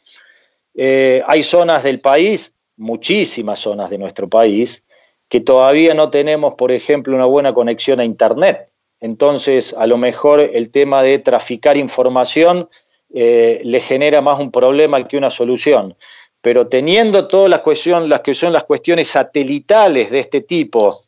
hay 0.75 1.43
zonas 1.43 1.83
del 1.83 1.99
país, 1.99 2.55
muchísimas 2.75 3.59
zonas 3.59 3.89
de 3.89 3.97
nuestro 3.97 4.27
país, 4.27 4.83
que 5.29 5.41
todavía 5.41 5.93
no 5.93 6.09
tenemos, 6.09 6.53
por 6.55 6.71
ejemplo, 6.71 7.15
una 7.15 7.25
buena 7.25 7.53
conexión 7.53 7.99
a 7.99 8.05
Internet. 8.05 8.69
Entonces, 8.99 9.75
a 9.77 9.87
lo 9.87 9.97
mejor 9.97 10.39
el 10.39 10.71
tema 10.71 11.03
de 11.03 11.19
traficar 11.19 11.77
información 11.77 12.69
eh, 13.13 13.61
le 13.63 13.79
genera 13.79 14.21
más 14.21 14.39
un 14.39 14.51
problema 14.51 15.07
que 15.07 15.17
una 15.17 15.29
solución. 15.29 15.95
Pero 16.41 16.67
teniendo 16.67 17.27
todas 17.27 17.49
las, 17.49 17.61
cuestiones, 17.61 18.09
las 18.09 18.21
que 18.21 18.33
son 18.33 18.53
las 18.53 18.63
cuestiones 18.63 19.07
satelitales 19.07 20.11
de 20.11 20.19
este 20.19 20.41
tipo 20.41 21.03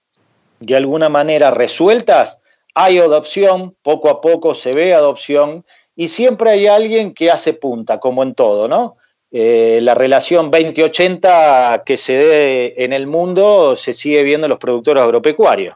de 0.60 0.76
alguna 0.76 1.10
manera 1.10 1.52
resueltas, 1.52 2.40
hay 2.74 3.00
adopción, 3.00 3.76
poco 3.82 4.10
a 4.10 4.22
poco 4.22 4.56
se 4.56 4.74
ve 4.74 4.94
adopción 4.94 5.66
y 5.96 6.08
siempre 6.08 6.52
hay 6.52 6.68
alguien 6.68 7.14
que 7.14 7.32
hace 7.32 7.54
punta, 7.54 8.00
como 8.00 8.24
en 8.24 8.36
todo, 8.36 8.68
¿no? 8.68 8.98
Eh, 9.32 9.80
la 9.82 9.94
relación 9.94 10.52
20-80 10.52 11.84
que 11.84 11.98
se 11.98 12.14
dé 12.14 12.76
en 12.78 12.94
el 12.94 13.08
mundo 13.08 13.76
se 13.76 13.92
sigue 13.92 14.24
viendo 14.24 14.46
en 14.46 14.50
los 14.50 14.60
productores 14.60 15.04
agropecuarios 15.04 15.76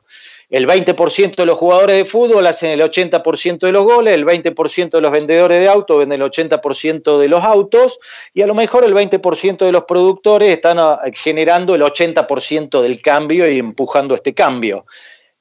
el 0.52 0.68
20% 0.68 1.38
de 1.38 1.46
los 1.46 1.58
jugadores 1.58 1.96
de 1.96 2.04
fútbol 2.04 2.46
hacen 2.46 2.72
el 2.72 2.82
80% 2.82 3.60
de 3.60 3.72
los 3.72 3.86
goles, 3.86 4.14
el 4.14 4.26
20% 4.26 4.90
de 4.90 5.02
los 5.02 5.12
vendedores 5.12 5.62
de 5.62 5.70
autos 5.70 5.98
venden 5.98 6.22
el 6.22 6.30
80% 6.30 7.18
de 7.18 7.30
los 7.30 7.42
autos 7.42 8.00
y 8.34 8.42
a 8.42 8.48
lo 8.48 8.54
mejor 8.54 8.84
el 8.84 8.94
20% 8.94 9.66
de 9.66 9.72
los 9.72 9.86
productores 9.86 10.52
están 10.52 10.78
ah, 10.78 11.00
generando 11.14 11.74
el 11.74 11.82
80% 11.82 12.82
del 12.82 13.02
cambio 13.02 13.50
y 13.50 13.60
empujando 13.60 14.14
este 14.14 14.34
cambio. 14.34 14.86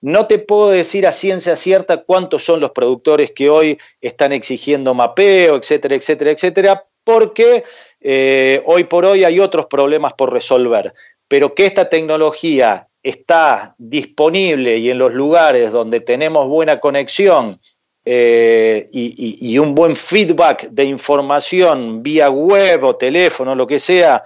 No 0.00 0.28
te 0.28 0.38
puedo 0.38 0.70
decir 0.70 1.08
a 1.08 1.12
ciencia 1.12 1.56
cierta 1.56 2.04
cuántos 2.04 2.44
son 2.44 2.60
los 2.60 2.70
productores 2.70 3.32
que 3.32 3.50
hoy 3.50 3.78
están 4.00 4.32
exigiendo 4.32 4.94
mapeo, 4.94 5.56
etcétera, 5.56 5.96
etcétera, 5.96 6.30
etcétera, 6.30 6.86
porque 7.02 7.64
eh, 8.00 8.62
hoy 8.66 8.84
por 8.84 9.04
hoy 9.04 9.24
hay 9.24 9.40
otros 9.40 9.66
problemas 9.66 10.14
por 10.14 10.32
resolver. 10.32 10.92
Pero 11.28 11.54
que 11.54 11.66
esta 11.66 11.88
tecnología 11.88 12.88
está 13.02 13.74
disponible 13.78 14.78
y 14.78 14.90
en 14.90 14.98
los 14.98 15.12
lugares 15.14 15.72
donde 15.72 16.00
tenemos 16.00 16.48
buena 16.48 16.80
conexión 16.80 17.60
eh, 18.04 18.88
y, 18.92 19.58
un 19.58 19.74
buen 19.74 19.94
feedback 19.94 20.68
de 20.70 20.84
información 20.84 22.02
vía 22.02 22.30
web 22.30 22.84
o 22.84 22.96
teléfono, 22.96 23.54
lo 23.54 23.66
que 23.66 23.78
sea, 23.78 24.22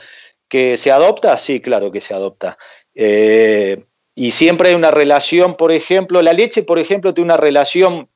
que 0.48 0.76
se 0.76 0.90
adopta, 0.90 1.37
sí, 1.37 1.60
claro 1.60 1.90
que 1.90 2.00
se 2.00 2.14
adopta. 2.14 2.56
Eh, 2.94 3.84
y 4.14 4.30
siempre 4.30 4.68
hay 4.68 4.74
una 4.74 4.92
relación, 4.92 5.56
por 5.56 5.72
ejemplo, 5.72 6.22
la 6.22 6.32
leche, 6.32 6.62
por 6.62 6.78
ejemplo, 6.78 7.12
tiene 7.12 7.26
una 7.26 7.37
relación 7.37 8.08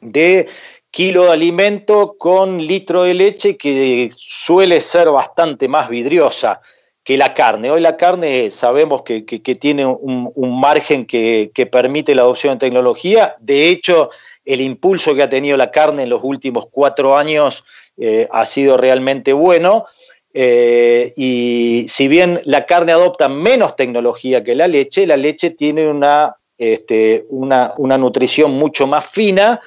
de 0.00 0.48
kilo 0.94 1.24
de 1.24 1.32
alimento 1.32 2.14
con 2.16 2.64
litro 2.64 3.02
de 3.02 3.14
leche 3.14 3.56
que 3.56 4.10
suele 4.16 4.80
ser 4.80 5.10
bastante 5.10 5.66
más 5.66 5.88
vidriosa 5.88 6.60
que 7.02 7.18
la 7.18 7.34
carne. 7.34 7.68
Hoy 7.68 7.80
la 7.80 7.96
carne 7.96 8.48
sabemos 8.48 9.02
que, 9.02 9.22
tiene 9.60 9.84
un, 9.86 10.60
margen 10.60 11.04
que, 11.04 11.68
permite 11.70 12.14
la 12.14 12.22
adopción 12.22 12.54
de 12.54 12.66
tecnología. 12.66 13.34
De 13.40 13.70
hecho, 13.70 14.10
el 14.44 14.60
impulso 14.60 15.16
que 15.16 15.24
ha 15.24 15.28
tenido 15.28 15.56
la 15.56 15.72
carne 15.72 16.04
en 16.04 16.10
los 16.10 16.22
últimos 16.22 16.66
cuatro 16.70 17.18
años 17.18 17.64
eh, 17.96 18.28
ha 18.30 18.44
sido 18.44 18.76
realmente 18.76 19.32
bueno. 19.32 19.86
Eh, 20.32 21.12
y 21.16 21.86
si 21.88 22.06
bien 22.06 22.40
la 22.44 22.66
carne 22.66 22.92
adopta 22.92 23.28
menos 23.28 23.74
tecnología 23.74 24.44
que 24.44 24.54
la 24.54 24.68
leche, 24.68 25.08
la 25.08 25.16
leche 25.16 25.50
tiene 25.50 25.88
una, 25.88 26.36
este, 26.56 27.26
una, 27.30 27.74
una 27.78 27.98
nutrición 27.98 28.52
mucho 28.52 28.86
más 28.86 29.04
fina 29.04 29.60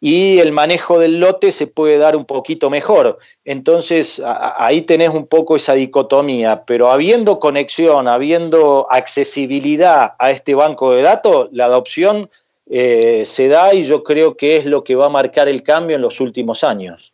y 0.00 0.38
el 0.38 0.52
manejo 0.52 0.98
del 0.98 1.20
lote 1.20 1.50
se 1.52 1.66
puede 1.66 1.98
dar 1.98 2.16
un 2.16 2.24
poquito 2.24 2.70
mejor. 2.70 3.18
Entonces 3.44 4.22
ahí 4.24 4.82
tenés 4.82 5.10
un 5.10 5.26
poco 5.26 5.56
esa 5.56 5.74
dicotomía, 5.74 6.64
pero 6.66 6.90
habiendo 6.90 7.38
conexión, 7.38 8.08
habiendo 8.08 8.86
accesibilidad 8.90 10.14
a 10.18 10.30
este 10.30 10.54
banco 10.54 10.92
de 10.92 11.02
datos, 11.02 11.48
la 11.52 11.64
adopción 11.66 12.30
eh, 12.68 13.22
se 13.24 13.48
da 13.48 13.72
y 13.74 13.84
yo 13.84 14.02
creo 14.02 14.36
que 14.36 14.56
es 14.56 14.66
lo 14.66 14.84
que 14.84 14.96
va 14.96 15.06
a 15.06 15.10
marcar 15.10 15.48
el 15.48 15.62
cambio 15.62 15.96
en 15.96 16.02
los 16.02 16.20
últimos 16.20 16.64
años. 16.64 17.12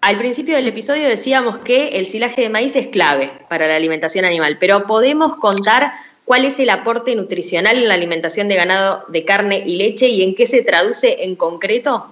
Al 0.00 0.18
principio 0.18 0.56
del 0.56 0.66
episodio 0.66 1.08
decíamos 1.08 1.58
que 1.60 1.90
el 1.90 2.06
silaje 2.06 2.42
de 2.42 2.50
maíz 2.50 2.74
es 2.74 2.88
clave 2.88 3.30
para 3.48 3.68
la 3.68 3.76
alimentación 3.76 4.24
animal, 4.24 4.58
pero 4.58 4.84
podemos 4.84 5.36
contar 5.36 5.92
cuál 6.24 6.44
es 6.44 6.58
el 6.60 6.70
aporte 6.70 7.14
nutricional 7.14 7.78
en 7.78 7.88
la 7.88 7.94
alimentación 7.94 8.48
de 8.48 8.56
ganado 8.56 9.04
de 9.08 9.24
carne 9.24 9.62
y 9.64 9.76
leche 9.76 10.08
y 10.08 10.22
en 10.22 10.34
qué 10.34 10.46
se 10.46 10.62
traduce 10.62 11.24
en 11.24 11.36
concreto? 11.36 12.06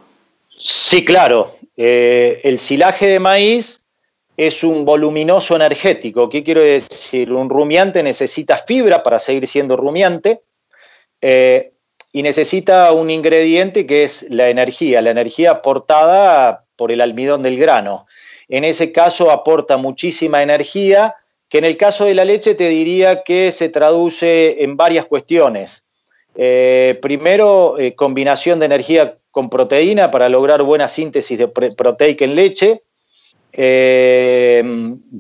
Sí, 0.57 1.05
claro. 1.05 1.57
Eh, 1.77 2.41
el 2.45 2.59
silaje 2.59 3.07
de 3.07 3.19
maíz 3.19 3.81
es 4.37 4.65
un 4.65 4.85
voluminoso 4.85 5.57
energético. 5.57 6.29
¿Qué 6.29 6.43
quiero 6.43 6.61
decir? 6.61 7.33
Un 7.33 7.49
rumiante 7.49 8.03
necesita 8.03 8.57
fibra 8.57 9.03
para 9.03 9.19
seguir 9.19 9.47
siendo 9.47 9.77
rumiante 9.77 10.43
eh, 11.21 11.73
y 12.13 12.23
necesita 12.23 12.93
un 12.93 13.11
ingrediente 13.11 13.87
que 13.87 14.05
es 14.05 14.27
la 14.29 14.49
energía, 14.49 15.01
la 15.03 15.11
energía 15.11 15.53
aportada 15.53 16.65
por 16.77 16.91
el 16.91 17.01
almidón 17.01 17.43
del 17.43 17.59
grano. 17.59 18.07
En 18.49 18.65
ese 18.65 18.93
caso 18.93 19.31
aporta 19.31 19.77
muchísima 19.77 20.43
energía 20.43 21.15
que 21.51 21.59
en 21.59 21.65
el 21.65 21.77
caso 21.77 22.07
de 22.07 22.15
la 22.15 22.25
leche 22.25 22.55
te 22.55 22.69
diría 22.69 23.23
que 23.25 23.51
se 23.51 23.69
traduce 23.69 24.63
en 24.63 24.77
varias 24.77 25.05
cuestiones. 25.05 25.85
Eh, 26.37 26.97
primero, 27.03 27.77
eh, 27.77 27.97
combinación 27.97 28.61
de 28.61 28.67
energía 28.67 29.19
con 29.33 29.51
proteína 29.51 30.13
para 30.13 30.29
lograr 30.29 30.63
buena 30.63 30.87
síntesis 30.87 31.37
de 31.37 31.49
proteica 31.49 32.25
en 32.25 32.37
leche. 32.37 32.83
Eh, 33.53 34.63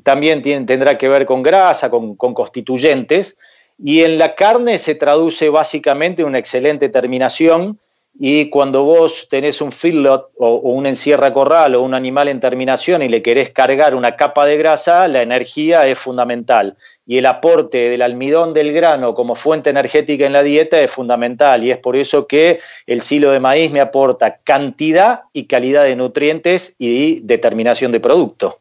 también 0.04 0.40
tendrá 0.40 0.96
que 0.96 1.08
ver 1.08 1.26
con 1.26 1.42
grasa, 1.42 1.90
con, 1.90 2.14
con, 2.14 2.32
constituyentes. 2.32 3.36
Y 3.76 4.02
en 4.02 4.16
la 4.16 4.36
carne 4.36 4.78
se 4.78 4.94
traduce 4.94 5.48
básicamente 5.48 6.22
una 6.22 6.38
excelente 6.38 6.88
terminación 6.90 7.80
y 8.18 8.50
cuando 8.50 8.84
vos 8.84 9.28
tenés 9.30 9.60
un 9.60 9.72
feedlot 9.72 10.30
o, 10.36 10.56
un 10.56 10.86
encierra 10.86 11.32
corral 11.32 11.74
o 11.74 11.82
un 11.82 11.94
animal 11.94 12.28
en 12.28 12.40
terminación 12.40 13.02
y 13.02 13.08
le 13.08 13.22
querés 13.22 13.50
cargar 13.50 13.94
una 13.94 14.16
capa 14.16 14.44
de 14.44 14.58
grasa, 14.58 15.08
la 15.08 15.22
energía 15.22 15.86
es 15.86 15.98
fundamental. 15.98 16.76
Y 17.06 17.18
el 17.18 17.26
aporte 17.26 17.88
del 17.88 18.02
almidón 18.02 18.52
del 18.52 18.72
grano 18.72 19.14
como 19.14 19.36
fuente 19.36 19.70
energética 19.70 20.26
en 20.26 20.32
la 20.32 20.42
dieta 20.42 20.80
es 20.80 20.90
fundamental. 20.90 21.64
Y 21.64 21.70
es 21.70 21.78
por 21.78 21.96
eso 21.96 22.26
que 22.26 22.60
el 22.86 23.00
silo 23.00 23.30
de 23.30 23.40
maíz 23.40 23.70
me 23.70 23.80
aporta 23.80 24.36
cantidad 24.44 25.22
y 25.32 25.44
calidad 25.44 25.84
de 25.84 25.96
nutrientes 25.96 26.74
y 26.78 27.20
determinación 27.22 27.90
de 27.90 28.00
producto. 28.00 28.60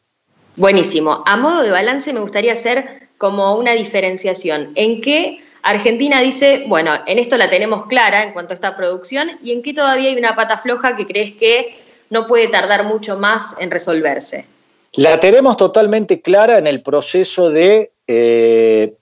Buenísimo. 0.55 1.23
A 1.25 1.37
modo 1.37 1.63
de 1.63 1.71
balance 1.71 2.13
me 2.13 2.21
gustaría 2.21 2.53
hacer 2.53 3.09
como 3.17 3.55
una 3.55 3.73
diferenciación. 3.73 4.71
¿En 4.75 5.01
qué 5.01 5.39
Argentina 5.61 6.21
dice, 6.21 6.63
bueno, 6.67 6.91
en 7.05 7.19
esto 7.19 7.37
la 7.37 7.49
tenemos 7.49 7.85
clara 7.87 8.23
en 8.23 8.33
cuanto 8.33 8.53
a 8.53 8.55
esta 8.55 8.75
producción 8.75 9.31
y 9.43 9.51
en 9.51 9.61
qué 9.61 9.73
todavía 9.73 10.09
hay 10.09 10.17
una 10.17 10.35
pata 10.35 10.57
floja 10.57 10.95
que 10.95 11.05
crees 11.05 11.31
que 11.31 11.77
no 12.09 12.27
puede 12.27 12.47
tardar 12.47 12.85
mucho 12.85 13.17
más 13.17 13.55
en 13.59 13.69
resolverse. 13.69 14.45
La 14.93 15.19
tenemos 15.19 15.57
totalmente 15.57 16.21
clara 16.21 16.57
en 16.57 16.65
el 16.65 16.81
proceso 16.81 17.49
de 17.49 17.91
eh, 18.07 18.95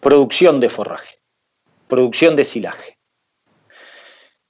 producción 0.00 0.60
de 0.60 0.70
forraje, 0.70 1.18
producción 1.86 2.36
de 2.36 2.44
silaje. 2.44 2.96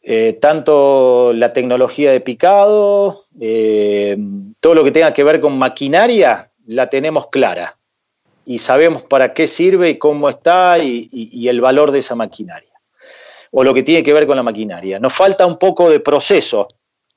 Eh, 0.03 0.35
tanto 0.41 1.33
la 1.35 1.53
tecnología 1.53 2.13
de 2.13 2.21
picado, 2.21 3.25
eh, 3.41 4.17
todo 4.61 4.75
lo 4.75 4.85
que 4.85 4.93
tenga 4.93 5.13
que 5.13 5.25
ver 5.25 5.41
con 5.41 5.59
maquinaria, 5.59 6.51
la 6.67 6.89
tenemos 6.89 7.27
clara 7.29 7.78
y 8.49 8.61
sabemos 8.61 9.03
para 9.03 9.35
qué 9.35 9.47
sirve 9.47 9.91
y 9.91 9.99
cómo 9.99 10.27
está 10.31 10.79
y, 10.79 11.47
el 11.49 11.61
valor 11.61 11.91
de 11.91 11.99
esa 11.99 12.15
maquinaria, 12.15 12.73
o 13.51 13.63
lo 13.63 13.75
que 13.75 13.83
tiene 13.83 14.03
que 14.03 14.15
ver 14.15 14.27
con 14.27 14.37
la 14.37 14.43
maquinaria. 14.43 14.99
Nos 14.99 15.13
falta 15.13 15.45
un 15.45 15.59
poco 15.59 15.91
de 15.91 16.01
proceso. 16.01 16.67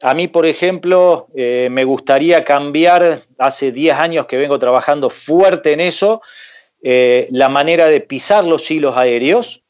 A 0.01 0.13
mí, 0.13 0.27
por 0.27 0.45
ejemplo, 0.45 1.27
eh, 1.33 1.69
me 1.71 1.85
gustaría 1.85 2.43
cambiar, 2.43 3.21
hace 3.37 3.71
10 3.71 3.95
años 3.95 4.25
que 4.25 4.35
vengo 4.35 4.59
trabajando 4.59 5.09
fuerte 5.09 5.71
en 5.71 5.79
eso, 5.79 6.21
eh, 6.83 7.29
la 7.31 7.47
manera 7.47 7.87
de 7.87 8.01
pisar 8.01 8.43
los 8.43 8.69
hilos 8.69 8.97
aéreos, 8.97 9.63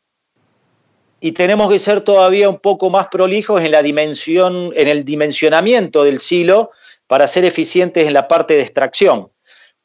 y 1.19 1.34
tenemos 1.34 1.69
que 1.69 1.78
ser 1.78 2.02
todavía 2.02 2.50
un 2.50 2.58
poco 2.58 2.89
más 2.89 3.06
prolijos 3.10 3.62
en 3.63 3.69
la 3.69 3.84
dimensión, 3.84 4.74
en 4.76 4.88
el 4.88 5.06
dimensionamiento 5.06 6.04
del 6.04 6.19
silo 6.19 6.71
para 7.06 7.28
ser 7.28 7.45
eficientes 7.45 8.08
en 8.08 8.13
la 8.13 8.28
parte 8.28 8.56
de 8.56 8.62
extracción. 8.62 9.30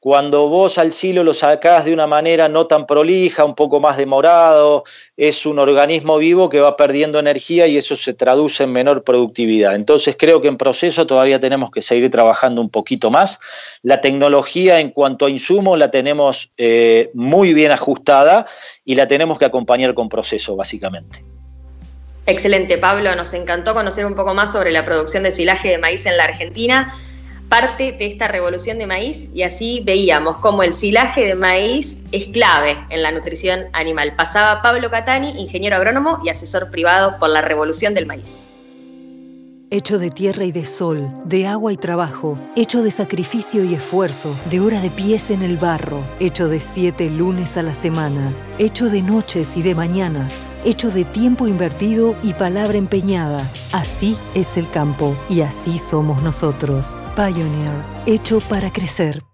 Cuando 0.06 0.48
vos 0.48 0.78
al 0.78 0.92
silo 0.92 1.24
lo 1.24 1.34
sacás 1.34 1.84
de 1.84 1.92
una 1.92 2.06
manera 2.06 2.48
no 2.48 2.68
tan 2.68 2.86
prolija, 2.86 3.44
un 3.44 3.56
poco 3.56 3.80
más 3.80 3.96
demorado, 3.96 4.84
es 5.16 5.44
un 5.46 5.58
organismo 5.58 6.18
vivo 6.18 6.48
que 6.48 6.60
va 6.60 6.76
perdiendo 6.76 7.18
energía 7.18 7.66
y 7.66 7.76
eso 7.76 7.96
se 7.96 8.14
traduce 8.14 8.62
en 8.62 8.70
menor 8.70 9.02
productividad. 9.02 9.74
Entonces 9.74 10.14
creo 10.16 10.40
que 10.40 10.46
en 10.46 10.58
proceso 10.58 11.08
todavía 11.08 11.40
tenemos 11.40 11.72
que 11.72 11.82
seguir 11.82 12.08
trabajando 12.08 12.60
un 12.60 12.70
poquito 12.70 13.10
más. 13.10 13.40
La 13.82 14.00
tecnología 14.00 14.78
en 14.78 14.90
cuanto 14.90 15.26
a 15.26 15.30
insumo 15.30 15.76
la 15.76 15.90
tenemos 15.90 16.52
eh, 16.56 17.10
muy 17.12 17.52
bien 17.52 17.72
ajustada 17.72 18.46
y 18.84 18.94
la 18.94 19.08
tenemos 19.08 19.40
que 19.40 19.46
acompañar 19.46 19.92
con 19.94 20.08
proceso, 20.08 20.54
básicamente. 20.54 21.24
Excelente, 22.26 22.78
Pablo. 22.78 23.12
Nos 23.16 23.34
encantó 23.34 23.74
conocer 23.74 24.06
un 24.06 24.14
poco 24.14 24.34
más 24.34 24.52
sobre 24.52 24.70
la 24.70 24.84
producción 24.84 25.24
de 25.24 25.32
silaje 25.32 25.70
de 25.70 25.78
maíz 25.78 26.06
en 26.06 26.16
la 26.16 26.22
Argentina 26.22 26.94
parte 27.48 27.92
de 27.92 28.06
esta 28.06 28.28
revolución 28.28 28.78
de 28.78 28.86
maíz 28.86 29.30
y 29.34 29.42
así 29.42 29.82
veíamos 29.84 30.38
cómo 30.38 30.62
el 30.62 30.72
silaje 30.72 31.26
de 31.26 31.34
maíz 31.34 31.98
es 32.12 32.28
clave 32.28 32.76
en 32.90 33.02
la 33.02 33.12
nutrición 33.12 33.66
animal. 33.72 34.14
Pasaba 34.16 34.62
Pablo 34.62 34.90
Catani, 34.90 35.30
ingeniero 35.40 35.76
agrónomo 35.76 36.20
y 36.24 36.28
asesor 36.28 36.70
privado 36.70 37.18
por 37.18 37.30
la 37.30 37.42
revolución 37.42 37.94
del 37.94 38.06
maíz. 38.06 38.46
Hecho 39.68 39.98
de 39.98 40.10
tierra 40.10 40.44
y 40.44 40.52
de 40.52 40.64
sol, 40.64 41.10
de 41.24 41.48
agua 41.48 41.72
y 41.72 41.76
trabajo, 41.76 42.38
hecho 42.54 42.84
de 42.84 42.92
sacrificio 42.92 43.64
y 43.64 43.74
esfuerzo, 43.74 44.32
de 44.48 44.60
horas 44.60 44.80
de 44.80 44.90
pies 44.90 45.28
en 45.30 45.42
el 45.42 45.56
barro, 45.56 46.04
hecho 46.20 46.46
de 46.46 46.60
siete 46.60 47.10
lunes 47.10 47.56
a 47.56 47.62
la 47.62 47.74
semana, 47.74 48.32
hecho 48.58 48.88
de 48.88 49.02
noches 49.02 49.56
y 49.56 49.62
de 49.62 49.74
mañanas, 49.74 50.40
hecho 50.64 50.92
de 50.92 51.04
tiempo 51.04 51.48
invertido 51.48 52.14
y 52.22 52.32
palabra 52.34 52.78
empeñada. 52.78 53.44
Así 53.72 54.16
es 54.36 54.56
el 54.56 54.70
campo 54.70 55.16
y 55.28 55.40
así 55.40 55.78
somos 55.78 56.22
nosotros. 56.22 56.96
Pioneer, 57.16 57.82
hecho 58.06 58.38
para 58.48 58.72
crecer. 58.72 59.24